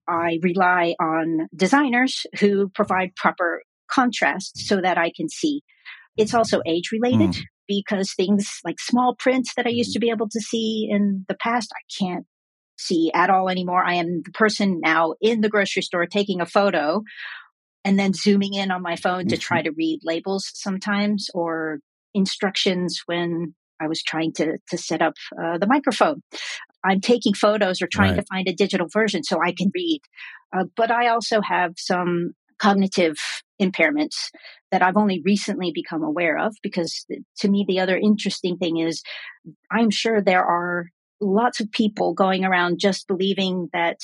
I 0.07 0.39
rely 0.41 0.95
on 0.99 1.47
designers 1.55 2.25
who 2.39 2.69
provide 2.69 3.15
proper 3.15 3.61
contrast 3.89 4.67
so 4.67 4.81
that 4.81 4.97
I 4.97 5.11
can 5.15 5.29
see. 5.29 5.61
It's 6.17 6.33
also 6.33 6.61
age 6.65 6.91
related 6.91 7.31
mm. 7.31 7.43
because 7.67 8.13
things 8.13 8.59
like 8.65 8.79
small 8.79 9.15
prints 9.15 9.53
that 9.55 9.67
I 9.67 9.69
used 9.69 9.93
to 9.93 9.99
be 9.99 10.09
able 10.09 10.29
to 10.29 10.39
see 10.39 10.87
in 10.89 11.25
the 11.27 11.35
past, 11.35 11.71
I 11.73 12.03
can't 12.03 12.25
see 12.77 13.11
at 13.13 13.29
all 13.29 13.49
anymore. 13.49 13.83
I 13.83 13.95
am 13.95 14.21
the 14.23 14.31
person 14.31 14.79
now 14.81 15.15
in 15.21 15.41
the 15.41 15.49
grocery 15.49 15.81
store 15.81 16.05
taking 16.05 16.41
a 16.41 16.45
photo 16.45 17.03
and 17.83 17.97
then 17.97 18.13
zooming 18.13 18.53
in 18.53 18.71
on 18.71 18.81
my 18.81 18.95
phone 18.95 19.27
to 19.27 19.35
mm-hmm. 19.35 19.39
try 19.39 19.61
to 19.61 19.71
read 19.71 19.99
labels 20.03 20.51
sometimes 20.53 21.29
or 21.33 21.79
instructions 22.13 23.01
when 23.05 23.53
I 23.79 23.87
was 23.87 24.01
trying 24.01 24.33
to 24.33 24.57
to 24.69 24.77
set 24.77 25.01
up 25.01 25.13
uh, 25.41 25.57
the 25.57 25.67
microphone. 25.67 26.21
I'm 26.83 27.01
taking 27.01 27.33
photos 27.33 27.81
or 27.81 27.87
trying 27.87 28.11
right. 28.11 28.21
to 28.21 28.25
find 28.31 28.47
a 28.47 28.53
digital 28.53 28.87
version 28.91 29.23
so 29.23 29.39
I 29.41 29.53
can 29.53 29.71
read. 29.73 30.01
Uh, 30.55 30.65
but 30.75 30.91
I 30.91 31.07
also 31.07 31.41
have 31.41 31.73
some 31.77 32.31
cognitive 32.59 33.17
impairments 33.61 34.29
that 34.71 34.81
I've 34.81 34.97
only 34.97 35.21
recently 35.23 35.71
become 35.73 36.03
aware 36.03 36.37
of 36.37 36.55
because 36.63 37.05
to 37.39 37.49
me, 37.49 37.65
the 37.67 37.79
other 37.79 37.97
interesting 37.97 38.57
thing 38.57 38.77
is 38.77 39.01
I'm 39.71 39.91
sure 39.91 40.21
there 40.21 40.43
are 40.43 40.87
lots 41.19 41.59
of 41.59 41.71
people 41.71 42.13
going 42.13 42.45
around 42.45 42.79
just 42.79 43.07
believing 43.07 43.69
that 43.73 43.99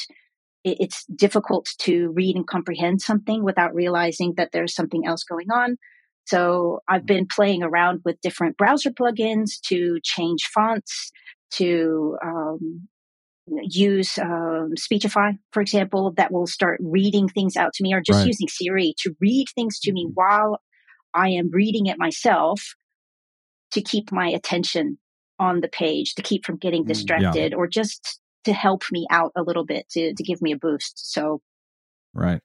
it's 0.63 1.05
difficult 1.05 1.69
to 1.79 2.11
read 2.11 2.35
and 2.35 2.47
comprehend 2.47 3.01
something 3.01 3.43
without 3.43 3.73
realizing 3.75 4.33
that 4.37 4.51
there's 4.53 4.73
something 4.73 5.05
else 5.05 5.23
going 5.23 5.51
on. 5.51 5.77
So 6.25 6.79
I've 6.87 7.05
been 7.05 7.27
playing 7.27 7.63
around 7.63 8.01
with 8.05 8.21
different 8.21 8.57
browser 8.57 8.91
plugins 8.91 9.59
to 9.65 9.99
change 10.03 10.49
fonts, 10.53 11.11
to 11.55 12.17
um, 12.23 12.87
use 13.45 14.17
um, 14.17 14.71
Speechify, 14.77 15.33
for 15.51 15.61
example, 15.61 16.13
that 16.15 16.31
will 16.31 16.47
start 16.47 16.79
reading 16.81 17.27
things 17.27 17.57
out 17.57 17.73
to 17.73 17.83
me, 17.83 17.93
or 17.93 17.99
just 17.99 18.19
right. 18.19 18.27
using 18.27 18.47
Siri 18.47 18.95
to 18.99 19.13
read 19.19 19.47
things 19.53 19.79
to 19.81 19.91
me 19.91 20.05
mm-hmm. 20.05 20.13
while 20.13 20.61
I 21.13 21.29
am 21.29 21.49
reading 21.51 21.87
it 21.87 21.99
myself 21.99 22.73
to 23.71 23.81
keep 23.81 24.11
my 24.11 24.27
attention 24.27 24.97
on 25.43 25.59
the 25.59 25.67
page 25.67 26.15
to 26.15 26.21
keep 26.21 26.45
from 26.45 26.57
getting 26.57 26.85
distracted 26.85 27.51
mm, 27.51 27.51
yeah. 27.51 27.57
or 27.57 27.67
just 27.67 28.21
to 28.45 28.53
help 28.53 28.83
me 28.91 29.05
out 29.09 29.31
a 29.35 29.43
little 29.43 29.65
bit 29.65 29.87
to, 29.89 30.13
to 30.13 30.23
give 30.23 30.41
me 30.41 30.53
a 30.53 30.57
boost. 30.57 31.11
So, 31.11 31.41
right. 32.13 32.41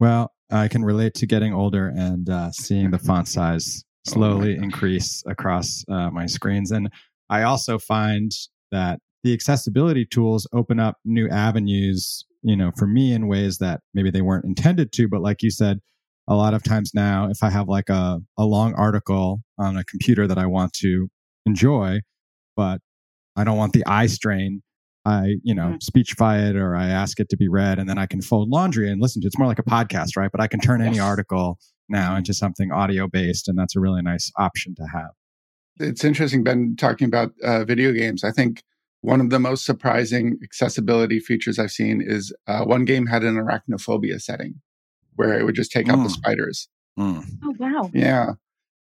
Well, 0.00 0.32
I 0.50 0.68
can 0.68 0.84
relate 0.84 1.14
to 1.14 1.26
getting 1.26 1.54
older 1.54 1.92
and 1.94 2.28
uh, 2.28 2.50
seeing 2.50 2.90
the 2.90 2.98
font 2.98 3.28
size 3.28 3.84
oh 3.84 4.10
slowly 4.10 4.58
oh 4.58 4.62
increase 4.62 5.22
across 5.26 5.84
uh, 5.88 6.10
my 6.10 6.26
screens. 6.26 6.70
And 6.70 6.90
I 7.30 7.42
also 7.42 7.78
find 7.78 8.30
that 8.72 8.98
the 9.22 9.32
accessibility 9.32 10.04
tools 10.04 10.46
open 10.52 10.78
up 10.78 10.96
new 11.04 11.28
avenues, 11.28 12.24
you 12.42 12.56
know, 12.56 12.72
for 12.76 12.86
me 12.86 13.12
in 13.12 13.28
ways 13.28 13.58
that 13.58 13.80
maybe 13.94 14.10
they 14.10 14.22
weren't 14.22 14.44
intended 14.44 14.92
to. 14.92 15.08
But 15.08 15.22
like 15.22 15.42
you 15.42 15.50
said, 15.50 15.78
a 16.28 16.34
lot 16.34 16.54
of 16.54 16.62
times 16.62 16.92
now, 16.94 17.28
if 17.30 17.42
I 17.42 17.50
have 17.50 17.68
like 17.68 17.88
a, 17.88 18.20
a 18.38 18.44
long 18.44 18.74
article 18.74 19.40
on 19.58 19.76
a 19.76 19.84
computer 19.84 20.26
that 20.26 20.38
I 20.38 20.46
want 20.46 20.72
to 20.74 21.08
enjoy, 21.46 22.00
but 22.56 22.80
I 23.36 23.44
don't 23.44 23.56
want 23.56 23.72
the 23.72 23.84
eye 23.86 24.06
strain, 24.06 24.62
I, 25.04 25.36
you 25.42 25.54
know, 25.54 25.74
mm. 25.74 25.82
speechify 25.82 26.38
it 26.38 26.56
or 26.56 26.74
I 26.76 26.88
ask 26.88 27.20
it 27.20 27.28
to 27.30 27.36
be 27.36 27.48
read 27.48 27.78
and 27.78 27.88
then 27.88 27.98
I 27.98 28.06
can 28.06 28.22
fold 28.22 28.48
laundry 28.48 28.90
and 28.90 29.00
listen 29.00 29.20
to 29.22 29.26
it. 29.26 29.28
It's 29.28 29.38
more 29.38 29.48
like 29.48 29.58
a 29.58 29.64
podcast, 29.64 30.16
right? 30.16 30.30
But 30.30 30.40
I 30.40 30.46
can 30.46 30.60
turn 30.60 30.80
yes. 30.80 30.88
any 30.88 31.00
article 31.00 31.58
now 31.88 32.16
into 32.16 32.32
something 32.32 32.72
audio 32.72 33.08
based. 33.08 33.48
And 33.48 33.58
that's 33.58 33.76
a 33.76 33.80
really 33.80 34.02
nice 34.02 34.30
option 34.38 34.74
to 34.76 34.86
have. 34.92 35.10
It's 35.78 36.04
interesting, 36.04 36.44
Ben, 36.44 36.76
talking 36.78 37.06
about 37.06 37.32
uh, 37.42 37.64
video 37.64 37.92
games. 37.92 38.22
I 38.22 38.30
think 38.30 38.62
one 39.00 39.20
of 39.20 39.30
the 39.30 39.40
most 39.40 39.66
surprising 39.66 40.38
accessibility 40.42 41.18
features 41.18 41.58
I've 41.58 41.72
seen 41.72 42.00
is 42.00 42.32
uh, 42.46 42.64
one 42.64 42.84
game 42.84 43.06
had 43.06 43.24
an 43.24 43.34
arachnophobia 43.34 44.20
setting 44.20 44.62
where 45.16 45.38
it 45.38 45.44
would 45.44 45.54
just 45.54 45.72
take 45.72 45.86
mm. 45.86 45.92
out 45.92 45.96
the 45.96 46.08
mm. 46.08 46.12
spiders. 46.12 46.68
Mm. 46.98 47.24
Oh, 47.44 47.54
wow. 47.58 47.90
Yeah. 47.92 48.32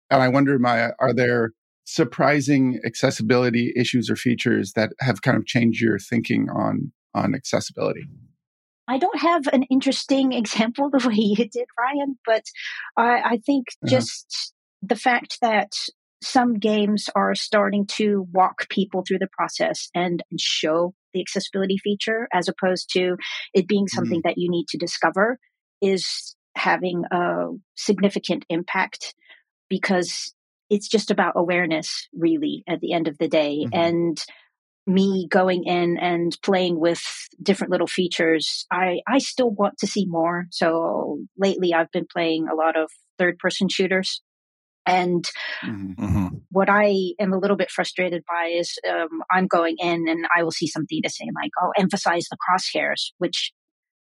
And 0.10 0.22
I 0.22 0.28
wonder, 0.28 0.60
Maya, 0.60 0.92
are 1.00 1.13
there 1.13 1.54
surprising 1.91 2.79
accessibility 2.86 3.74
issues 3.75 4.10
or 4.10 4.15
features 4.15 4.71
that 4.77 4.93
have 5.01 5.21
kind 5.21 5.36
of 5.36 5.45
changed 5.45 5.81
your 5.81 6.00
thinking 6.00 6.48
on 6.50 6.91
on 7.13 7.36
accessibility? 7.36 8.07
I 8.88 8.98
don't 8.98 9.19
have 9.19 9.48
an 9.51 9.63
interesting 9.63 10.31
example 10.41 10.89
the 10.89 11.05
way 11.05 11.15
you 11.15 11.36
did, 11.36 11.67
Ryan, 11.77 12.17
but 12.25 12.43
I, 12.98 13.21
I 13.33 13.38
think 13.45 13.67
uh-huh. 13.83 13.91
just 13.91 14.53
the 14.81 14.95
fact 14.95 15.39
that 15.41 15.74
some 16.24 16.53
games 16.53 17.10
are 17.15 17.36
starting 17.36 17.86
to 17.88 18.25
walk 18.31 18.69
people 18.69 19.03
through 19.05 19.19
the 19.19 19.29
process 19.38 19.89
and, 19.93 20.24
show 20.39 20.93
the 21.13 21.19
accessibility 21.19 21.77
feature 21.77 22.27
as 22.33 22.48
opposed 22.48 22.89
to 22.93 23.17
it 23.53 23.67
being 23.67 23.88
something 23.88 24.19
mm-hmm. 24.19 24.29
that 24.29 24.38
you 24.38 24.50
need 24.50 24.65
to 24.69 24.77
discover 24.77 25.38
is 25.81 26.36
having 26.55 27.03
a 27.12 27.48
significant 27.75 28.45
impact 28.50 29.13
because 29.69 30.33
it's 30.72 30.88
just 30.88 31.12
about 31.12 31.34
awareness 31.36 32.08
really 32.13 32.63
at 32.68 32.80
the 32.80 32.94
end 32.94 33.08
of 33.08 33.18
the 33.18 33.28
day 33.28 33.66
mm-hmm. 33.66 33.78
and 33.78 34.24
me 34.88 35.28
going 35.30 35.63
in 35.66 35.98
and 36.00 36.36
playing 36.42 36.80
with 36.80 37.04
different 37.44 37.70
little 37.70 37.88
features 37.88 38.66
i 38.72 39.01
i 39.08 39.20
still 39.20 39.51
want 39.51 39.78
to 39.78 39.86
see 39.86 40.06
more 40.08 40.48
so 40.50 41.20
lately 41.38 41.74
i've 41.74 41.92
been 41.92 42.08
playing 42.12 42.48
a 42.48 42.56
lot 42.56 42.75
of 42.75 42.90
third 43.20 43.38
person 43.38 43.70
shooters 43.70 44.22
and 44.86 45.30
mm-hmm. 45.63 46.04
mm-hmm. 46.04 46.28
what 46.50 46.68
I 46.68 47.13
am 47.20 47.34
a 47.34 47.38
little 47.38 47.56
bit 47.56 47.70
frustrated 47.70 48.24
by 48.28 48.48
is 48.48 48.80
um, 48.90 49.22
I'm 49.30 49.46
going 49.46 49.75
in 49.78 50.08
and 50.08 50.25
I 50.36 50.42
will 50.42 50.51
see 50.51 50.66
something 50.66 51.01
to 51.04 51.10
say 51.10 51.25
like, 51.36 51.51
"Oh, 51.62 51.72
emphasize 51.78 52.25
the 52.32 52.38
crosshairs," 52.38 53.12
which 53.20 53.51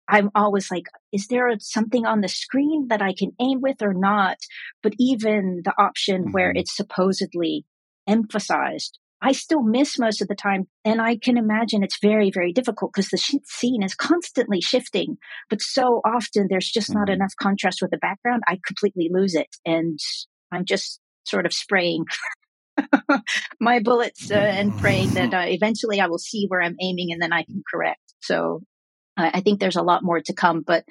I'm 0.08 0.30
always 0.34 0.70
like, 0.70 0.84
is 1.12 1.28
there 1.28 1.50
something 1.58 2.04
on 2.04 2.20
the 2.20 2.28
screen 2.28 2.88
that 2.88 3.02
I 3.02 3.14
can 3.14 3.32
aim 3.40 3.60
with 3.60 3.82
or 3.82 3.94
not? 3.94 4.36
But 4.82 4.94
even 4.98 5.62
the 5.64 5.74
option 5.78 6.22
mm-hmm. 6.22 6.32
where 6.32 6.52
it's 6.54 6.76
supposedly 6.76 7.64
emphasized, 8.06 8.98
I 9.22 9.32
still 9.32 9.62
miss 9.62 9.98
most 9.98 10.20
of 10.20 10.28
the 10.28 10.34
time. 10.34 10.68
And 10.84 11.00
I 11.00 11.16
can 11.16 11.38
imagine 11.38 11.82
it's 11.82 11.98
very, 11.98 12.30
very 12.30 12.52
difficult 12.52 12.92
because 12.92 13.08
the 13.08 13.16
sh- 13.16 13.36
scene 13.44 13.82
is 13.82 13.94
constantly 13.94 14.60
shifting. 14.60 15.16
But 15.48 15.62
so 15.62 16.02
often 16.04 16.48
there's 16.50 16.70
just 16.70 16.90
mm-hmm. 16.90 16.98
not 16.98 17.08
enough 17.08 17.32
contrast 17.40 17.78
with 17.80 17.90
the 17.90 17.98
background. 17.98 18.42
I 18.46 18.60
completely 18.66 19.08
lose 19.10 19.34
it. 19.34 19.56
And 19.64 19.98
I'm 20.52 20.66
just 20.66 21.00
sort 21.24 21.46
of 21.46 21.54
spraying 21.54 22.04
my 23.60 23.80
bullets 23.80 24.30
uh, 24.30 24.34
and 24.34 24.76
praying 24.78 25.14
that 25.14 25.32
uh, 25.34 25.46
eventually 25.46 26.00
I 26.00 26.06
will 26.06 26.18
see 26.18 26.44
where 26.48 26.60
I'm 26.60 26.76
aiming 26.80 27.12
and 27.12 27.22
then 27.22 27.32
I 27.32 27.44
can 27.44 27.62
correct. 27.72 28.02
So 28.20 28.62
I 29.16 29.40
think 29.40 29.60
there's 29.60 29.76
a 29.76 29.82
lot 29.82 30.02
more 30.02 30.20
to 30.20 30.32
come, 30.32 30.62
but 30.62 30.84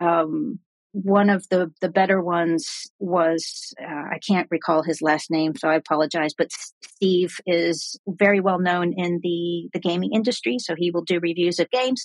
um, 0.00 0.58
one 0.92 1.30
of 1.30 1.48
the 1.48 1.72
the 1.80 1.88
better 1.88 2.22
ones 2.22 2.90
was 2.98 3.72
uh, 3.82 3.86
I 3.86 4.18
can't 4.26 4.48
recall 4.50 4.82
his 4.82 5.00
last 5.00 5.30
name, 5.30 5.54
so 5.56 5.68
I 5.68 5.74
apologize. 5.74 6.34
But 6.36 6.50
Steve 6.82 7.34
is 7.46 7.98
very 8.06 8.40
well 8.40 8.58
known 8.58 8.92
in 8.92 9.20
the 9.22 9.70
the 9.72 9.80
gaming 9.80 10.12
industry, 10.12 10.58
so 10.58 10.74
he 10.76 10.90
will 10.90 11.04
do 11.04 11.18
reviews 11.18 11.58
of 11.58 11.70
games, 11.70 12.04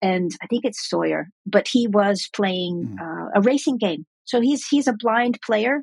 and 0.00 0.30
I 0.40 0.46
think 0.46 0.64
it's 0.64 0.88
Sawyer. 0.88 1.28
But 1.46 1.68
he 1.68 1.88
was 1.88 2.28
playing 2.32 2.96
mm. 2.98 3.00
uh, 3.00 3.30
a 3.34 3.40
racing 3.40 3.78
game, 3.78 4.06
so 4.24 4.40
he's 4.40 4.66
he's 4.68 4.86
a 4.86 4.94
blind 4.96 5.40
player, 5.44 5.82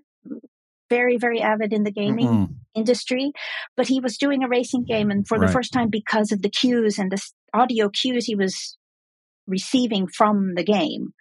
very 0.89 1.17
very 1.17 1.41
avid 1.41 1.73
in 1.73 1.83
the 1.83 1.91
gaming 1.91 2.27
mm-hmm. 2.27 2.53
industry 2.73 3.31
but 3.75 3.87
he 3.87 3.99
was 3.99 4.17
doing 4.17 4.43
a 4.43 4.47
racing 4.47 4.83
game 4.83 5.09
and 5.09 5.27
for 5.27 5.37
right. 5.37 5.47
the 5.47 5.53
first 5.53 5.73
time 5.73 5.89
because 5.89 6.31
of 6.31 6.41
the 6.41 6.49
cues 6.49 6.99
and 6.99 7.11
the 7.11 7.21
audio 7.53 7.89
cues 7.89 8.25
he 8.25 8.35
was 8.35 8.77
receiving 9.47 10.07
from 10.07 10.53
the 10.55 10.63
game, 10.63 11.13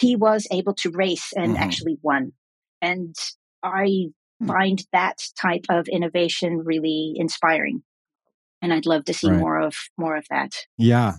he 0.00 0.16
was 0.16 0.46
able 0.50 0.74
to 0.74 0.90
race 0.90 1.32
and 1.34 1.54
mm-hmm. 1.54 1.62
actually 1.62 1.98
won. 2.02 2.32
And 2.80 3.14
I 3.62 4.06
hmm. 4.40 4.46
find 4.46 4.82
that 4.92 5.18
type 5.40 5.66
of 5.68 5.86
innovation 5.88 6.62
really 6.64 7.12
inspiring. 7.16 7.82
And 8.60 8.72
I'd 8.72 8.86
love 8.86 9.04
to 9.06 9.14
see 9.14 9.28
right. 9.28 9.38
more 9.38 9.60
of 9.60 9.74
more 9.98 10.16
of 10.16 10.26
that. 10.30 10.52
Yeah. 10.78 11.14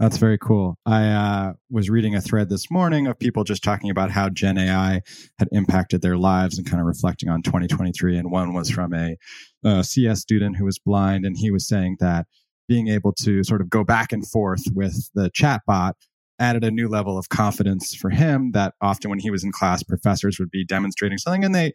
That's 0.00 0.16
very 0.16 0.38
cool. 0.38 0.76
I 0.84 1.08
uh, 1.08 1.52
was 1.70 1.88
reading 1.88 2.16
a 2.16 2.20
thread 2.20 2.48
this 2.48 2.70
morning 2.70 3.06
of 3.06 3.18
people 3.18 3.44
just 3.44 3.62
talking 3.62 3.88
about 3.88 4.10
how 4.10 4.28
Gen 4.28 4.58
AI 4.58 5.00
had 5.38 5.48
impacted 5.52 6.02
their 6.02 6.16
lives 6.16 6.58
and 6.58 6.68
kind 6.68 6.80
of 6.80 6.86
reflecting 6.86 7.28
on 7.28 7.42
2023. 7.42 8.18
And 8.18 8.32
one 8.32 8.52
was 8.52 8.68
from 8.68 8.92
a, 8.92 9.16
a 9.64 9.84
CS 9.84 10.20
student 10.20 10.56
who 10.56 10.64
was 10.64 10.80
blind, 10.80 11.24
and 11.24 11.36
he 11.38 11.52
was 11.52 11.68
saying 11.68 11.98
that 12.00 12.26
being 12.70 12.86
able 12.86 13.12
to 13.12 13.42
sort 13.42 13.60
of 13.60 13.68
go 13.68 13.82
back 13.82 14.12
and 14.12 14.24
forth 14.28 14.62
with 14.72 15.10
the 15.16 15.28
chatbot 15.32 15.94
added 16.38 16.62
a 16.62 16.70
new 16.70 16.86
level 16.86 17.18
of 17.18 17.28
confidence 17.28 17.96
for 17.96 18.10
him 18.10 18.52
that 18.52 18.74
often 18.80 19.10
when 19.10 19.18
he 19.18 19.28
was 19.28 19.42
in 19.42 19.50
class, 19.50 19.82
professors 19.82 20.38
would 20.38 20.52
be 20.52 20.64
demonstrating 20.64 21.18
something 21.18 21.44
and 21.44 21.52
they 21.52 21.72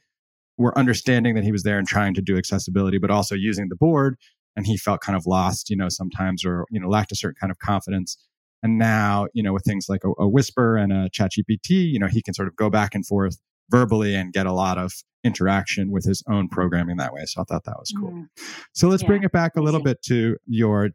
were 0.57 0.75
understanding 0.77 1.35
that 1.35 1.43
he 1.43 1.51
was 1.51 1.63
there 1.63 1.77
and 1.77 1.85
trying 1.85 2.13
to 2.13 2.21
do 2.21 2.37
accessibility, 2.37 2.97
but 2.97 3.11
also 3.11 3.35
using 3.35 3.67
the 3.67 3.75
board. 3.75 4.15
And 4.55 4.65
he 4.65 4.77
felt 4.77 5.01
kind 5.01 5.17
of 5.17 5.25
lost, 5.25 5.69
you 5.69 5.75
know, 5.75 5.89
sometimes 5.89 6.45
or, 6.45 6.65
you 6.71 6.79
know, 6.79 6.87
lacked 6.87 7.11
a 7.11 7.15
certain 7.15 7.35
kind 7.41 7.51
of 7.51 7.59
confidence. 7.59 8.17
And 8.63 8.77
now, 8.77 9.27
you 9.33 9.43
know, 9.43 9.51
with 9.51 9.65
things 9.65 9.87
like 9.89 10.05
a, 10.05 10.23
a 10.23 10.29
Whisper 10.29 10.77
and 10.77 10.93
a 10.93 11.09
ChatGPT, 11.09 11.91
you 11.91 11.99
know, 11.99 12.07
he 12.07 12.21
can 12.21 12.33
sort 12.33 12.47
of 12.47 12.55
go 12.55 12.69
back 12.69 12.95
and 12.95 13.05
forth 13.05 13.37
verbally 13.69 14.15
and 14.15 14.34
get 14.34 14.45
a 14.45 14.53
lot 14.53 14.77
of 14.77 14.93
interaction 15.24 15.91
with 15.91 16.05
his 16.05 16.24
own 16.29 16.48
programming 16.48 16.98
that 16.98 17.13
way. 17.13 17.25
So 17.25 17.41
I 17.41 17.45
thought 17.45 17.63
that 17.65 17.77
was 17.79 17.91
cool. 18.00 18.12
Mm. 18.12 18.27
So 18.74 18.88
let's 18.88 19.03
yeah. 19.03 19.07
bring 19.07 19.24
it 19.24 19.31
back 19.31 19.55
a 19.55 19.62
little 19.62 19.81
bit 19.81 20.01
to 20.03 20.38
your 20.45 20.89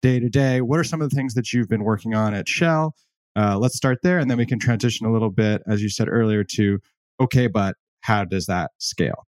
day 0.00 0.20
to 0.20 0.28
day. 0.28 0.60
What 0.60 0.78
are 0.78 0.84
some 0.84 1.02
of 1.02 1.10
the 1.10 1.16
things 1.16 1.34
that 1.34 1.52
you've 1.52 1.68
been 1.68 1.82
working 1.82 2.14
on 2.14 2.34
at 2.34 2.48
Shell? 2.48 2.94
Uh, 3.36 3.58
let's 3.58 3.76
start 3.76 3.98
there 4.02 4.18
and 4.18 4.30
then 4.30 4.38
we 4.38 4.46
can 4.46 4.60
transition 4.60 5.06
a 5.06 5.12
little 5.12 5.30
bit, 5.30 5.62
as 5.66 5.82
you 5.82 5.88
said 5.88 6.08
earlier, 6.08 6.44
to 6.44 6.78
okay, 7.20 7.48
but 7.48 7.74
how 8.02 8.24
does 8.24 8.46
that 8.46 8.70
scale? 8.78 9.26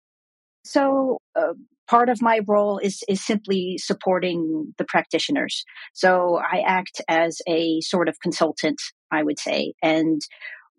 So, 0.64 1.18
uh, 1.36 1.54
part 1.90 2.08
of 2.08 2.22
my 2.22 2.40
role 2.46 2.78
is 2.78 3.02
is 3.08 3.22
simply 3.24 3.76
supporting 3.78 4.72
the 4.78 4.84
practitioners. 4.84 5.64
So 5.92 6.40
I 6.50 6.60
act 6.60 7.02
as 7.08 7.42
a 7.48 7.80
sort 7.80 8.08
of 8.08 8.18
consultant, 8.20 8.80
I 9.10 9.22
would 9.24 9.38
say, 9.38 9.74
and 9.82 10.22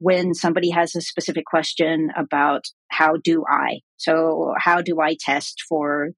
when 0.02 0.34
somebody 0.34 0.72
has 0.72 0.96
a 0.96 1.02
specific 1.02 1.46
question 1.46 2.10
about 2.18 2.66
how 2.88 3.18
do 3.24 3.46
I, 3.48 3.82
so 3.98 4.56
how 4.58 4.82
do 4.82 5.00
I 5.00 5.16
test 5.20 5.62
for 5.70 6.10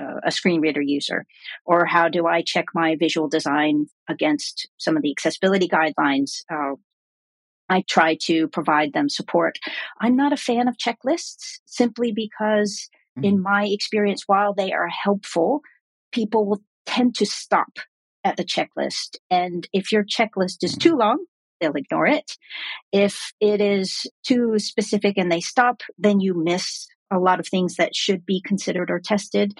uh, 0.00 0.20
a 0.24 0.32
screen 0.32 0.62
reader 0.62 0.80
user, 0.80 1.26
or 1.66 1.84
how 1.84 2.08
do 2.08 2.26
I 2.26 2.40
check 2.40 2.64
my 2.74 2.96
visual 2.96 3.28
design 3.28 3.88
against 4.08 4.70
some 4.78 4.96
of 4.96 5.02
the 5.02 5.10
accessibility 5.10 5.68
guidelines? 5.68 6.44
Uh, 6.50 6.76
I 7.68 7.84
try 7.86 8.16
to 8.22 8.48
provide 8.48 8.94
them 8.94 9.10
support. 9.10 9.58
I'm 10.00 10.16
not 10.16 10.32
a 10.32 10.38
fan 10.38 10.66
of 10.66 10.78
checklists 10.78 11.58
simply 11.66 12.12
because, 12.12 12.88
mm-hmm. 13.18 13.24
in 13.24 13.42
my 13.42 13.66
experience, 13.66 14.22
while 14.26 14.54
they 14.54 14.72
are 14.72 14.88
helpful, 14.88 15.60
people 16.10 16.46
will 16.46 16.62
tend 16.86 17.16
to 17.16 17.26
stop 17.26 17.80
at 18.24 18.38
the 18.38 18.44
checklist. 18.44 19.16
And 19.30 19.68
if 19.74 19.92
your 19.92 20.04
checklist 20.04 20.64
is 20.64 20.74
too 20.74 20.96
long, 20.96 21.26
they'll 21.60 21.72
ignore 21.72 22.06
it. 22.06 22.32
If 22.92 23.32
it 23.40 23.60
is 23.60 24.06
too 24.26 24.58
specific 24.58 25.16
and 25.16 25.30
they 25.30 25.40
stop, 25.40 25.82
then 25.98 26.20
you 26.20 26.34
miss 26.34 26.86
a 27.10 27.18
lot 27.18 27.40
of 27.40 27.46
things 27.46 27.76
that 27.76 27.94
should 27.94 28.26
be 28.26 28.42
considered 28.44 28.90
or 28.90 29.00
tested. 29.00 29.58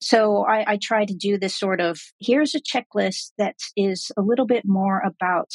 So 0.00 0.44
I, 0.46 0.72
I, 0.72 0.78
try 0.80 1.04
to 1.04 1.14
do 1.14 1.36
this 1.36 1.58
sort 1.58 1.80
of 1.80 2.00
here's 2.20 2.54
a 2.54 2.60
checklist 2.60 3.32
that 3.36 3.56
is 3.76 4.10
a 4.16 4.22
little 4.22 4.46
bit 4.46 4.62
more 4.64 5.02
about 5.04 5.50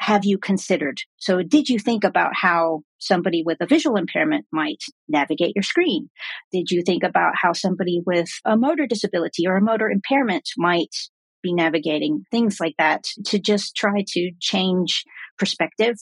have 0.00 0.24
you 0.26 0.36
considered? 0.36 0.98
So 1.16 1.42
did 1.42 1.70
you 1.70 1.78
think 1.78 2.04
about 2.04 2.32
how 2.34 2.82
somebody 2.98 3.42
with 3.44 3.58
a 3.62 3.66
visual 3.66 3.96
impairment 3.96 4.44
might 4.52 4.82
navigate 5.08 5.54
your 5.54 5.62
screen? 5.62 6.10
Did 6.52 6.70
you 6.70 6.82
think 6.82 7.02
about 7.02 7.32
how 7.40 7.54
somebody 7.54 8.02
with 8.04 8.28
a 8.44 8.54
motor 8.54 8.86
disability 8.86 9.46
or 9.46 9.56
a 9.56 9.62
motor 9.62 9.88
impairment 9.88 10.50
might 10.58 10.94
be 11.44 11.54
navigating, 11.54 12.24
things 12.32 12.58
like 12.58 12.74
that, 12.78 13.04
to 13.26 13.38
just 13.38 13.76
try 13.76 14.04
to 14.08 14.32
change 14.40 15.04
perspective 15.38 15.94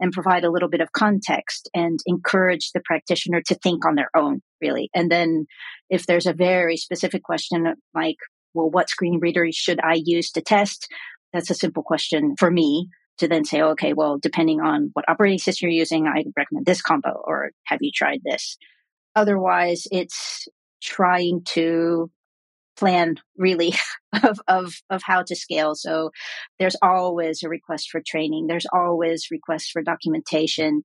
and 0.00 0.12
provide 0.12 0.44
a 0.44 0.50
little 0.50 0.68
bit 0.68 0.80
of 0.80 0.92
context 0.92 1.70
and 1.74 1.98
encourage 2.06 2.70
the 2.72 2.82
practitioner 2.84 3.40
to 3.46 3.54
think 3.54 3.86
on 3.86 3.94
their 3.94 4.10
own, 4.14 4.42
really. 4.60 4.90
And 4.94 5.10
then 5.10 5.46
if 5.88 6.06
there's 6.06 6.26
a 6.26 6.32
very 6.32 6.76
specific 6.76 7.22
question 7.22 7.74
like, 7.94 8.16
well, 8.54 8.70
what 8.70 8.90
screen 8.90 9.18
reader 9.20 9.46
should 9.52 9.80
I 9.82 10.00
use 10.04 10.30
to 10.32 10.40
test? 10.40 10.86
That's 11.32 11.50
a 11.50 11.54
simple 11.54 11.82
question 11.82 12.34
for 12.38 12.50
me 12.50 12.88
to 13.18 13.28
then 13.28 13.44
say, 13.44 13.60
okay, 13.60 13.92
well, 13.92 14.18
depending 14.18 14.60
on 14.60 14.90
what 14.92 15.04
operating 15.08 15.38
system 15.38 15.68
you're 15.68 15.78
using, 15.78 16.06
I 16.06 16.24
recommend 16.36 16.66
this 16.66 16.80
combo 16.80 17.20
or 17.24 17.50
have 17.64 17.80
you 17.80 17.90
tried 17.94 18.20
this? 18.24 18.56
Otherwise, 19.16 19.86
it's 19.90 20.46
trying 20.80 21.42
to 21.44 22.10
plan 22.78 23.16
really 23.36 23.74
of, 24.22 24.40
of, 24.48 24.74
of 24.90 25.02
how 25.04 25.22
to 25.22 25.36
scale. 25.36 25.74
So 25.74 26.10
there's 26.58 26.76
always 26.82 27.42
a 27.42 27.48
request 27.48 27.90
for 27.90 28.00
training. 28.06 28.46
There's 28.46 28.66
always 28.72 29.28
requests 29.30 29.70
for 29.70 29.82
documentation. 29.82 30.82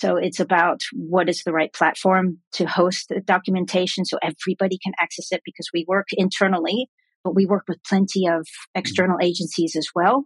So 0.00 0.16
it's 0.16 0.40
about 0.40 0.80
what 0.92 1.28
is 1.28 1.42
the 1.42 1.52
right 1.52 1.72
platform 1.72 2.38
to 2.52 2.66
host 2.66 3.08
the 3.08 3.20
documentation 3.20 4.04
so 4.04 4.18
everybody 4.22 4.78
can 4.82 4.92
access 5.00 5.32
it 5.32 5.42
because 5.44 5.70
we 5.74 5.84
work 5.88 6.06
internally, 6.12 6.88
but 7.24 7.34
we 7.34 7.46
work 7.46 7.64
with 7.68 7.82
plenty 7.84 8.26
of 8.26 8.42
mm-hmm. 8.42 8.78
external 8.78 9.18
agencies 9.20 9.74
as 9.76 9.88
well. 9.94 10.24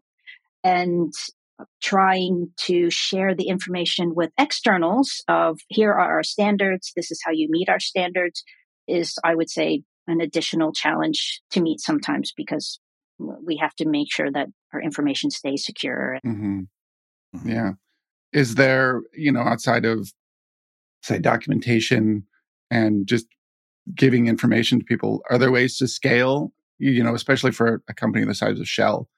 And 0.62 1.12
trying 1.82 2.48
to 2.56 2.90
share 2.90 3.34
the 3.34 3.48
information 3.48 4.14
with 4.14 4.30
externals 4.38 5.22
of 5.28 5.60
here 5.68 5.92
are 5.92 6.16
our 6.16 6.22
standards. 6.22 6.92
This 6.96 7.10
is 7.10 7.20
how 7.24 7.32
you 7.32 7.48
meet 7.50 7.68
our 7.68 7.80
standards 7.80 8.42
is, 8.88 9.16
I 9.24 9.34
would 9.34 9.50
say, 9.50 9.82
an 10.06 10.20
additional 10.20 10.72
challenge 10.72 11.40
to 11.50 11.60
meet 11.60 11.80
sometimes 11.80 12.32
because 12.36 12.80
we 13.18 13.56
have 13.56 13.74
to 13.76 13.86
make 13.86 14.12
sure 14.12 14.30
that 14.30 14.48
our 14.72 14.80
information 14.80 15.30
stays 15.30 15.64
secure. 15.64 16.18
Mm-hmm. 16.26 16.60
mm-hmm. 17.36 17.48
Yeah. 17.48 17.72
Is 18.32 18.54
there, 18.54 19.02
you 19.12 19.30
know, 19.30 19.42
outside 19.42 19.84
of, 19.84 20.10
say, 21.02 21.18
documentation 21.18 22.26
and 22.70 23.06
just 23.06 23.26
giving 23.94 24.26
information 24.26 24.78
to 24.78 24.84
people, 24.84 25.22
are 25.28 25.38
there 25.38 25.52
ways 25.52 25.76
to 25.78 25.86
scale, 25.86 26.52
you 26.78 27.02
know, 27.04 27.14
especially 27.14 27.52
for 27.52 27.82
a 27.88 27.94
company 27.94 28.24
the 28.24 28.34
size 28.34 28.58
of 28.58 28.68
Shell? 28.68 29.08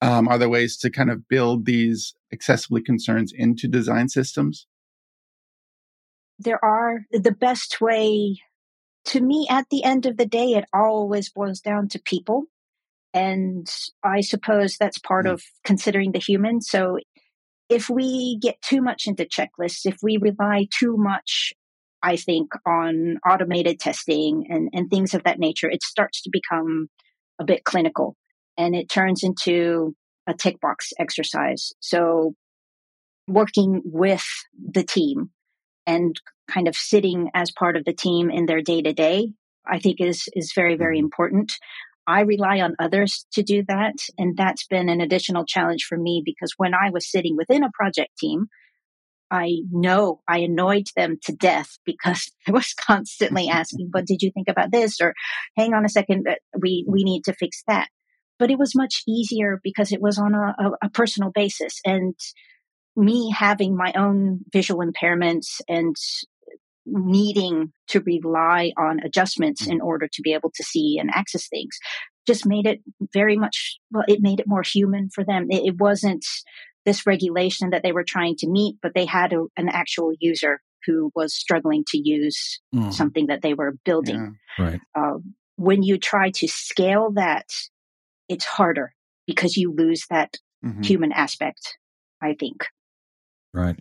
Um, 0.00 0.28
are 0.28 0.38
there 0.38 0.48
ways 0.48 0.76
to 0.78 0.90
kind 0.90 1.10
of 1.10 1.28
build 1.28 1.64
these 1.64 2.14
accessibility 2.32 2.84
concerns 2.84 3.32
into 3.32 3.68
design 3.68 4.08
systems? 4.08 4.66
There 6.38 6.64
are. 6.64 7.02
The 7.12 7.32
best 7.32 7.80
way 7.80 8.40
to 9.06 9.20
me, 9.20 9.46
at 9.50 9.66
the 9.70 9.84
end 9.84 10.06
of 10.06 10.16
the 10.16 10.26
day, 10.26 10.52
it 10.52 10.64
always 10.72 11.30
boils 11.30 11.60
down 11.60 11.88
to 11.88 12.00
people. 12.00 12.44
And 13.14 13.70
I 14.02 14.20
suppose 14.20 14.76
that's 14.76 14.98
part 14.98 15.26
mm. 15.26 15.32
of 15.32 15.42
considering 15.64 16.12
the 16.12 16.18
human. 16.18 16.60
So 16.60 16.98
if 17.68 17.88
we 17.88 18.38
get 18.40 18.60
too 18.62 18.82
much 18.82 19.06
into 19.06 19.24
checklists, 19.24 19.86
if 19.86 19.96
we 20.02 20.18
rely 20.18 20.66
too 20.70 20.96
much, 20.96 21.52
I 22.02 22.16
think, 22.16 22.52
on 22.66 23.18
automated 23.28 23.80
testing 23.80 24.46
and, 24.48 24.68
and 24.72 24.90
things 24.90 25.14
of 25.14 25.24
that 25.24 25.38
nature, 25.38 25.70
it 25.70 25.82
starts 25.82 26.22
to 26.22 26.30
become 26.30 26.88
a 27.38 27.44
bit 27.44 27.64
clinical 27.64 28.16
and 28.56 28.74
it 28.74 28.88
turns 28.88 29.22
into 29.22 29.94
a 30.26 30.34
tick 30.34 30.60
box 30.60 30.92
exercise. 30.98 31.72
So 31.80 32.34
working 33.26 33.82
with 33.84 34.26
the 34.54 34.84
team 34.84 35.30
and 35.86 36.14
kind 36.52 36.68
of 36.68 36.76
sitting 36.76 37.30
as 37.34 37.50
part 37.50 37.76
of 37.76 37.84
the 37.84 37.92
team 37.92 38.30
in 38.30 38.46
their 38.46 38.60
day 38.60 38.82
to 38.82 38.92
day, 38.92 39.28
I 39.66 39.78
think 39.78 40.00
is, 40.00 40.28
is 40.34 40.52
very, 40.54 40.76
very 40.76 40.98
mm-hmm. 40.98 41.06
important. 41.06 41.54
I 42.06 42.22
rely 42.22 42.60
on 42.60 42.74
others 42.78 43.26
to 43.34 43.42
do 43.42 43.64
that. 43.68 43.94
And 44.18 44.36
that's 44.36 44.66
been 44.66 44.88
an 44.88 45.00
additional 45.00 45.44
challenge 45.46 45.84
for 45.84 45.96
me 45.96 46.22
because 46.24 46.54
when 46.56 46.74
I 46.74 46.90
was 46.90 47.10
sitting 47.10 47.36
within 47.36 47.62
a 47.62 47.70
project 47.72 48.10
team, 48.18 48.46
I 49.30 49.60
know 49.70 50.20
I 50.28 50.40
annoyed 50.40 50.88
them 50.94 51.18
to 51.24 51.32
death 51.32 51.78
because 51.86 52.30
I 52.48 52.52
was 52.52 52.74
constantly 52.74 53.48
asking, 53.48 53.88
"But 53.90 54.06
did 54.06 54.20
you 54.20 54.30
think 54.30 54.48
about 54.48 54.70
this?" 54.70 55.00
or 55.00 55.14
"Hang 55.56 55.72
on 55.72 55.86
a 55.86 55.88
second, 55.88 56.28
uh, 56.28 56.34
we 56.60 56.84
we 56.86 57.02
need 57.02 57.24
to 57.24 57.32
fix 57.32 57.62
that." 57.66 57.88
But 58.38 58.50
it 58.50 58.58
was 58.58 58.74
much 58.74 59.02
easier 59.08 59.58
because 59.64 59.90
it 59.90 60.02
was 60.02 60.18
on 60.18 60.34
a, 60.34 60.54
a, 60.58 60.70
a 60.82 60.90
personal 60.90 61.30
basis, 61.30 61.80
and 61.86 62.14
me 62.94 63.30
having 63.30 63.74
my 63.74 63.92
own 63.96 64.40
visual 64.52 64.84
impairments 64.84 65.62
and 65.66 65.96
needing 66.86 67.72
to 67.88 68.00
rely 68.00 68.72
on 68.76 69.00
adjustments 69.04 69.66
in 69.66 69.80
order 69.80 70.08
to 70.12 70.22
be 70.22 70.32
able 70.32 70.50
to 70.54 70.64
see 70.64 70.98
and 70.98 71.10
access 71.14 71.48
things 71.48 71.78
just 72.26 72.46
made 72.46 72.66
it 72.66 72.80
very 73.12 73.36
much 73.36 73.78
well 73.90 74.04
it 74.08 74.20
made 74.20 74.40
it 74.40 74.46
more 74.48 74.62
human 74.62 75.08
for 75.10 75.24
them. 75.24 75.46
It, 75.50 75.64
it 75.66 75.80
wasn't 75.80 76.24
this 76.84 77.06
regulation 77.06 77.70
that 77.70 77.82
they 77.82 77.92
were 77.92 78.04
trying 78.04 78.36
to 78.36 78.48
meet 78.48 78.76
but 78.82 78.92
they 78.94 79.04
had 79.04 79.32
a, 79.32 79.44
an 79.56 79.68
actual 79.68 80.12
user 80.20 80.60
who 80.86 81.12
was 81.14 81.34
struggling 81.34 81.84
to 81.88 82.00
use 82.02 82.60
mm. 82.74 82.92
something 82.92 83.28
that 83.28 83.40
they 83.40 83.54
were 83.54 83.76
building. 83.84 84.36
Yeah, 84.58 84.64
right. 84.64 84.80
Uh, 84.94 85.18
when 85.56 85.84
you 85.84 85.96
try 85.98 86.30
to 86.30 86.48
scale 86.48 87.12
that 87.12 87.46
it's 88.28 88.44
harder 88.44 88.92
because 89.26 89.56
you 89.56 89.72
lose 89.72 90.06
that 90.10 90.36
mm-hmm. 90.64 90.82
human 90.82 91.12
aspect 91.12 91.76
i 92.20 92.34
think 92.34 92.66
Right. 93.54 93.76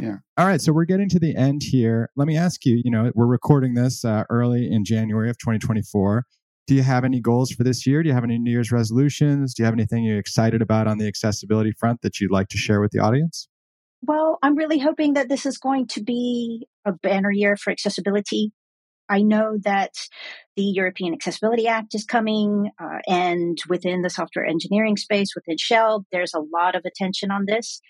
Yeah. 0.00 0.16
All 0.36 0.46
right. 0.46 0.60
So 0.60 0.72
we're 0.72 0.84
getting 0.84 1.08
to 1.10 1.20
the 1.20 1.36
end 1.36 1.62
here. 1.62 2.10
Let 2.16 2.26
me 2.26 2.36
ask 2.36 2.64
you, 2.64 2.80
you 2.84 2.90
know, 2.90 3.12
we're 3.14 3.26
recording 3.26 3.74
this 3.74 4.04
uh, 4.04 4.24
early 4.30 4.68
in 4.70 4.84
January 4.84 5.30
of 5.30 5.38
2024. 5.38 6.24
Do 6.66 6.74
you 6.74 6.82
have 6.82 7.04
any 7.04 7.20
goals 7.20 7.50
for 7.52 7.62
this 7.64 7.86
year? 7.86 8.02
Do 8.02 8.08
you 8.08 8.14
have 8.14 8.24
any 8.24 8.38
New 8.38 8.50
Year's 8.50 8.72
resolutions? 8.72 9.54
Do 9.54 9.62
you 9.62 9.64
have 9.64 9.74
anything 9.74 10.04
you're 10.04 10.18
excited 10.18 10.62
about 10.62 10.86
on 10.86 10.98
the 10.98 11.06
accessibility 11.06 11.72
front 11.78 12.02
that 12.02 12.20
you'd 12.20 12.32
like 12.32 12.48
to 12.48 12.56
share 12.56 12.80
with 12.80 12.90
the 12.90 12.98
audience? 12.98 13.48
Well, 14.04 14.38
I'm 14.42 14.56
really 14.56 14.78
hoping 14.78 15.12
that 15.14 15.28
this 15.28 15.46
is 15.46 15.58
going 15.58 15.86
to 15.88 16.02
be 16.02 16.66
a 16.84 16.92
banner 16.92 17.30
year 17.30 17.56
for 17.56 17.70
accessibility. 17.70 18.52
I 19.08 19.22
know 19.22 19.58
that 19.64 19.92
the 20.56 20.62
European 20.62 21.12
Accessibility 21.12 21.68
Act 21.68 21.94
is 21.94 22.04
coming, 22.04 22.70
uh, 22.82 22.98
and 23.06 23.58
within 23.68 24.02
the 24.02 24.10
software 24.10 24.46
engineering 24.46 24.96
space, 24.96 25.34
within 25.34 25.56
Shell, 25.58 26.06
there's 26.12 26.34
a 26.34 26.40
lot 26.40 26.74
of 26.74 26.84
attention 26.84 27.30
on 27.30 27.44
this. 27.46 27.80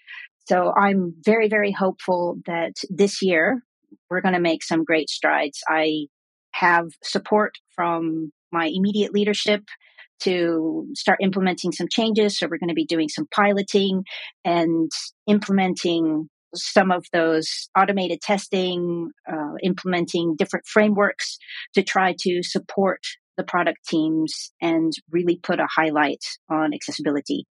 So 0.45 0.73
I'm 0.73 1.15
very, 1.25 1.49
very 1.49 1.73
hopeful 1.73 2.39
that 2.47 2.73
this 2.91 3.23
year 3.23 3.63
we're 4.11 4.21
going 4.21 4.35
to 4.35 4.41
make 4.41 4.63
some 4.63 4.85
great 4.85 5.09
strides. 5.09 5.61
I 5.69 6.07
have 6.53 6.89
support 7.03 7.55
from 7.75 8.33
my 8.51 8.71
immediate 8.73 9.13
leadership 9.13 9.63
to 10.21 10.87
start 10.95 11.19
implementing 11.21 11.73
some 11.73 11.89
changes. 11.91 12.39
So 12.39 12.47
we're 12.47 12.59
going 12.59 12.69
to 12.69 12.75
be 12.75 12.87
doing 12.87 13.09
some 13.09 13.27
piloting 13.35 14.05
and 14.45 14.91
implementing 15.27 16.29
some 16.55 16.91
of 16.91 17.05
those 17.13 17.69
automated 17.77 18.21
testing, 18.21 19.11
uh, 19.31 19.55
implementing 19.63 20.37
different 20.37 20.67
frameworks 20.67 21.39
to 21.75 21.83
try 21.83 22.15
to 22.21 22.43
support 22.43 23.01
the 23.37 23.45
product 23.45 23.79
teams 23.89 24.53
and 24.61 24.93
really 25.11 25.41
put 25.43 25.61
a 25.61 25.67
highlight 25.75 26.23
on 26.51 26.75
accessibility. 26.75 27.47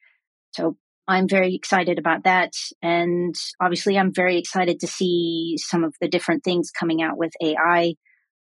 So 0.53 0.77
I'm 1.11 1.29
very 1.29 1.57
excited 1.57 1.99
about 1.99 2.23
that. 2.23 2.53
And 2.83 3.35
obviously, 3.61 3.99
I'm 3.99 4.15
very 4.15 4.39
excited 4.39 4.79
to 4.81 4.87
see 4.87 5.57
some 5.59 5.83
of 5.83 5.95
the 6.01 6.07
different 6.07 6.45
things 6.45 6.71
coming 6.71 7.03
out 7.03 7.19
with 7.19 7.33
AI. 7.43 7.95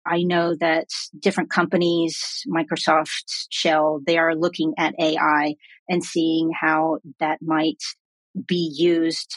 I 0.07 0.23
know 0.23 0.55
that 0.61 0.89
different 1.19 1.51
companies, 1.51 2.43
Microsoft, 2.47 3.47
Shell, 3.51 4.01
they 4.07 4.19
are 4.19 4.35
looking 4.35 4.75
at 4.77 4.95
AI 5.01 5.55
and 5.89 6.05
seeing 6.05 6.51
how 6.59 6.99
that 7.21 7.39
might 7.41 7.83
be 8.47 8.71
used 8.77 9.35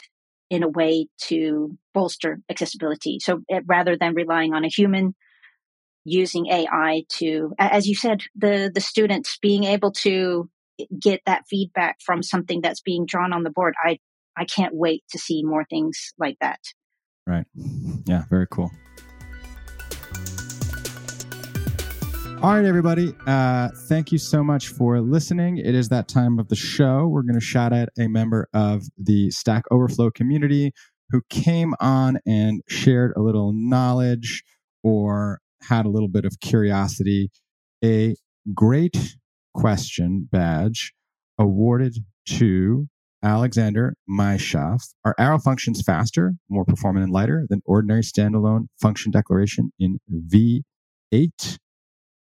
in 0.50 0.62
a 0.62 0.68
way 0.68 1.06
to 1.22 1.78
bolster 1.94 2.38
accessibility. 2.50 3.18
So 3.18 3.40
eh, 3.50 3.60
rather 3.64 3.96
than 3.96 4.14
relying 4.14 4.52
on 4.52 4.64
a 4.64 4.68
human, 4.68 5.14
using 6.04 6.48
AI 6.48 7.04
to, 7.18 7.54
as 7.58 7.86
you 7.86 7.94
said, 7.94 8.22
the, 8.36 8.70
the 8.72 8.80
students 8.80 9.38
being 9.40 9.64
able 9.64 9.92
to 9.92 10.50
get 11.00 11.20
that 11.26 11.44
feedback 11.48 11.98
from 12.04 12.22
something 12.22 12.60
that's 12.60 12.80
being 12.80 13.06
drawn 13.06 13.32
on 13.32 13.42
the 13.42 13.50
board. 13.50 13.74
I 13.82 13.98
I 14.36 14.44
can't 14.44 14.74
wait 14.74 15.04
to 15.10 15.18
see 15.18 15.42
more 15.44 15.64
things 15.68 16.12
like 16.18 16.36
that. 16.40 16.60
Right. 17.26 17.46
Yeah, 18.06 18.24
very 18.30 18.46
cool. 18.50 18.70
All 22.42 22.56
right, 22.56 22.64
everybody. 22.64 23.14
Uh, 23.24 23.68
thank 23.86 24.10
you 24.10 24.18
so 24.18 24.42
much 24.42 24.66
for 24.66 25.00
listening. 25.00 25.58
It 25.58 25.76
is 25.76 25.90
that 25.90 26.08
time 26.08 26.40
of 26.40 26.48
the 26.48 26.56
show. 26.56 27.06
We're 27.06 27.22
going 27.22 27.38
to 27.38 27.40
shout 27.40 27.72
out 27.72 27.90
a 27.96 28.08
member 28.08 28.48
of 28.52 28.82
the 28.98 29.30
Stack 29.30 29.62
Overflow 29.70 30.10
community 30.10 30.72
who 31.10 31.22
came 31.30 31.74
on 31.78 32.18
and 32.26 32.60
shared 32.68 33.12
a 33.16 33.20
little 33.20 33.52
knowledge 33.54 34.42
or 34.82 35.38
had 35.62 35.86
a 35.86 35.88
little 35.88 36.08
bit 36.08 36.24
of 36.24 36.40
curiosity. 36.40 37.30
A 37.84 38.16
great 38.54 39.14
question 39.54 40.28
badge 40.30 40.92
awarded 41.38 41.98
to 42.26 42.88
Alexander 43.22 43.94
Myshov. 44.08 44.80
Are 45.04 45.14
arrow 45.18 45.38
functions 45.38 45.82
faster, 45.82 46.34
more 46.48 46.64
performant, 46.64 47.04
and 47.04 47.12
lighter 47.12 47.46
than 47.48 47.62
ordinary 47.64 48.02
standalone 48.02 48.66
function 48.80 49.12
declaration 49.12 49.72
in 49.78 49.98
V8. 50.10 51.58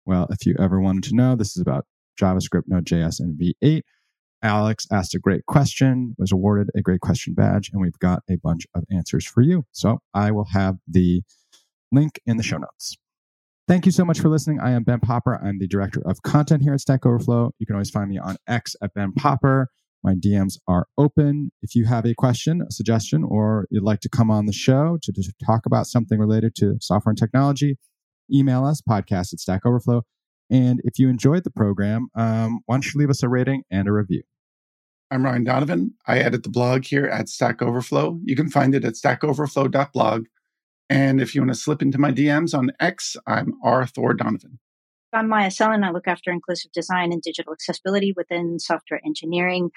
Well, 0.05 0.27
if 0.29 0.45
you 0.45 0.55
ever 0.59 0.79
wanted 0.79 1.03
to 1.05 1.15
know, 1.15 1.35
this 1.35 1.55
is 1.55 1.61
about 1.61 1.85
JavaScript, 2.19 2.63
Node.js, 2.67 3.19
and 3.19 3.39
V8. 3.39 3.81
Alex 4.43 4.85
asked 4.91 5.15
a 5.15 5.19
great 5.19 5.45
question, 5.45 6.15
was 6.17 6.31
awarded 6.31 6.69
a 6.75 6.81
great 6.81 6.99
question 6.99 7.33
badge, 7.33 7.69
and 7.71 7.81
we've 7.81 7.97
got 7.99 8.21
a 8.29 8.35
bunch 8.35 8.67
of 8.75 8.83
answers 8.91 9.25
for 9.25 9.41
you. 9.41 9.63
So 9.71 9.99
I 10.13 10.31
will 10.31 10.47
have 10.51 10.75
the 10.87 11.21
link 11.91 12.19
in 12.25 12.37
the 12.37 12.43
show 12.43 12.57
notes. 12.57 12.97
Thank 13.65 13.85
you 13.85 13.93
so 13.93 14.03
much 14.03 14.19
for 14.19 14.27
listening. 14.27 14.59
I 14.59 14.71
am 14.71 14.83
Ben 14.83 14.99
Popper. 14.99 15.39
I'm 15.41 15.57
the 15.57 15.67
director 15.67 16.01
of 16.05 16.21
content 16.21 16.63
here 16.63 16.73
at 16.73 16.81
Stack 16.81 17.05
Overflow. 17.05 17.53
You 17.59 17.65
can 17.65 17.75
always 17.75 17.89
find 17.89 18.09
me 18.09 18.17
on 18.17 18.35
X 18.45 18.75
at 18.81 18.93
Ben 18.93 19.13
Popper. 19.13 19.69
My 20.03 20.15
DMs 20.15 20.57
are 20.67 20.87
open. 20.97 21.49
If 21.61 21.73
you 21.73 21.85
have 21.85 22.05
a 22.05 22.13
question, 22.13 22.61
a 22.67 22.71
suggestion, 22.71 23.23
or 23.23 23.67
you'd 23.71 23.83
like 23.83 24.01
to 24.01 24.09
come 24.09 24.29
on 24.29 24.47
the 24.47 24.53
show 24.53 24.97
to, 25.01 25.13
to 25.13 25.33
talk 25.45 25.65
about 25.65 25.87
something 25.87 26.19
related 26.19 26.55
to 26.55 26.75
software 26.81 27.11
and 27.11 27.17
technology, 27.17 27.77
email 28.33 28.65
us 28.65 28.81
podcast 28.81 29.31
at 29.31 29.39
Stack 29.39 29.65
Overflow. 29.65 30.01
And 30.51 30.81
if 30.83 30.99
you 30.99 31.07
enjoyed 31.07 31.45
the 31.45 31.51
program, 31.51 32.09
um, 32.15 32.59
why 32.65 32.75
don't 32.75 32.93
you 32.93 32.99
leave 32.99 33.09
us 33.09 33.23
a 33.23 33.29
rating 33.29 33.63
and 33.71 33.87
a 33.87 33.93
review? 33.93 34.23
I'm 35.09 35.23
Ryan 35.23 35.45
Donovan. 35.45 35.93
I 36.05 36.19
edit 36.19 36.43
the 36.43 36.49
blog 36.49 36.83
here 36.83 37.05
at 37.05 37.29
Stack 37.29 37.61
Overflow. 37.61 38.19
You 38.25 38.35
can 38.35 38.49
find 38.49 38.75
it 38.75 38.83
at 38.83 38.95
stackoverflow.blog. 38.95 40.25
And 40.89 41.21
if 41.21 41.33
you 41.33 41.41
want 41.41 41.53
to 41.53 41.59
slip 41.59 41.81
into 41.81 41.97
my 41.97 42.11
DMs 42.11 42.57
on 42.57 42.71
X, 42.79 43.15
I'm 43.25 43.53
R. 43.63 43.85
Thor 43.85 44.13
Donovan. 44.13 44.59
I'm 45.13 45.29
Maya 45.29 45.51
Sellen. 45.51 45.83
I 45.83 45.91
look 45.91 46.07
after 46.07 46.31
inclusive 46.31 46.71
design 46.71 47.11
and 47.11 47.21
digital 47.21 47.53
accessibility 47.53 48.13
within 48.15 48.59
software 48.59 48.99
engineering. 49.05 49.69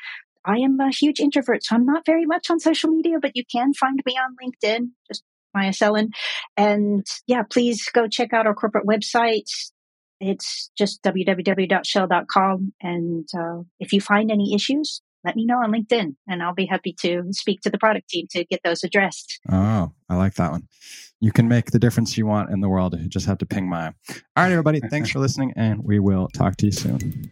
I 0.45 0.59
am 0.59 0.79
a 0.81 0.91
huge 0.91 1.21
introvert, 1.21 1.65
so 1.65 1.75
I'm 1.75 1.85
not 1.85 2.07
very 2.07 2.25
much 2.25 2.51
on 2.51 2.61
social 2.61 2.91
media, 2.91 3.19
but 3.21 3.33
you 3.35 3.45
can 3.51 3.75
find 3.75 4.01
me 4.07 4.17
on 4.17 4.37
LinkedIn, 4.43 4.91
just 5.09 5.25
Maya 5.55 5.73
Sellen. 5.73 6.11
And 6.57 7.05
yeah, 7.27 7.43
please 7.43 7.89
go 7.93 8.09
check 8.09 8.33
out 8.33 8.47
our 8.47 8.55
corporate 8.55 8.87
website. 8.87 9.51
It's 10.21 10.71
just 10.79 11.03
www.shell.com. 11.03 12.73
And 12.81 13.29
uh, 13.37 13.63
if 13.79 13.93
you 13.93 14.01
find 14.01 14.31
any 14.31 14.55
issues, 14.55 15.03
let 15.27 15.37
me 15.37 15.45
know 15.45 15.57
on 15.57 15.73
LinkedIn 15.73 16.15
and 16.29 16.43
I'll 16.43 16.55
be 16.55 16.67
happy 16.67 16.95
to 17.01 17.25
speak 17.33 17.61
to 17.63 17.71
the 17.71 17.79
product 17.79 18.09
team 18.09 18.27
to 18.31 18.45
get 18.45 18.61
those 18.65 18.85
addressed. 18.85 19.41
Oh, 19.51 19.93
I 20.09 20.15
like 20.15 20.35
that 20.35 20.53
one. 20.53 20.69
You 21.21 21.33
can 21.33 21.49
make 21.49 21.73
the 21.73 21.79
difference 21.79 22.17
you 22.17 22.27
want 22.27 22.51
in 22.51 22.61
the 22.61 22.69
world. 22.69 22.99
You 22.99 23.09
just 23.09 23.27
have 23.27 23.39
to 23.39 23.47
ping 23.47 23.69
my. 23.69 23.87
All 23.87 23.93
right, 24.37 24.53
everybody. 24.53 24.81
Thanks 24.91 25.11
for 25.11 25.19
listening, 25.19 25.53
and 25.57 25.83
we 25.83 25.99
will 25.99 26.29
talk 26.29 26.57
to 26.59 26.67
you 26.67 26.73
soon. 26.73 27.31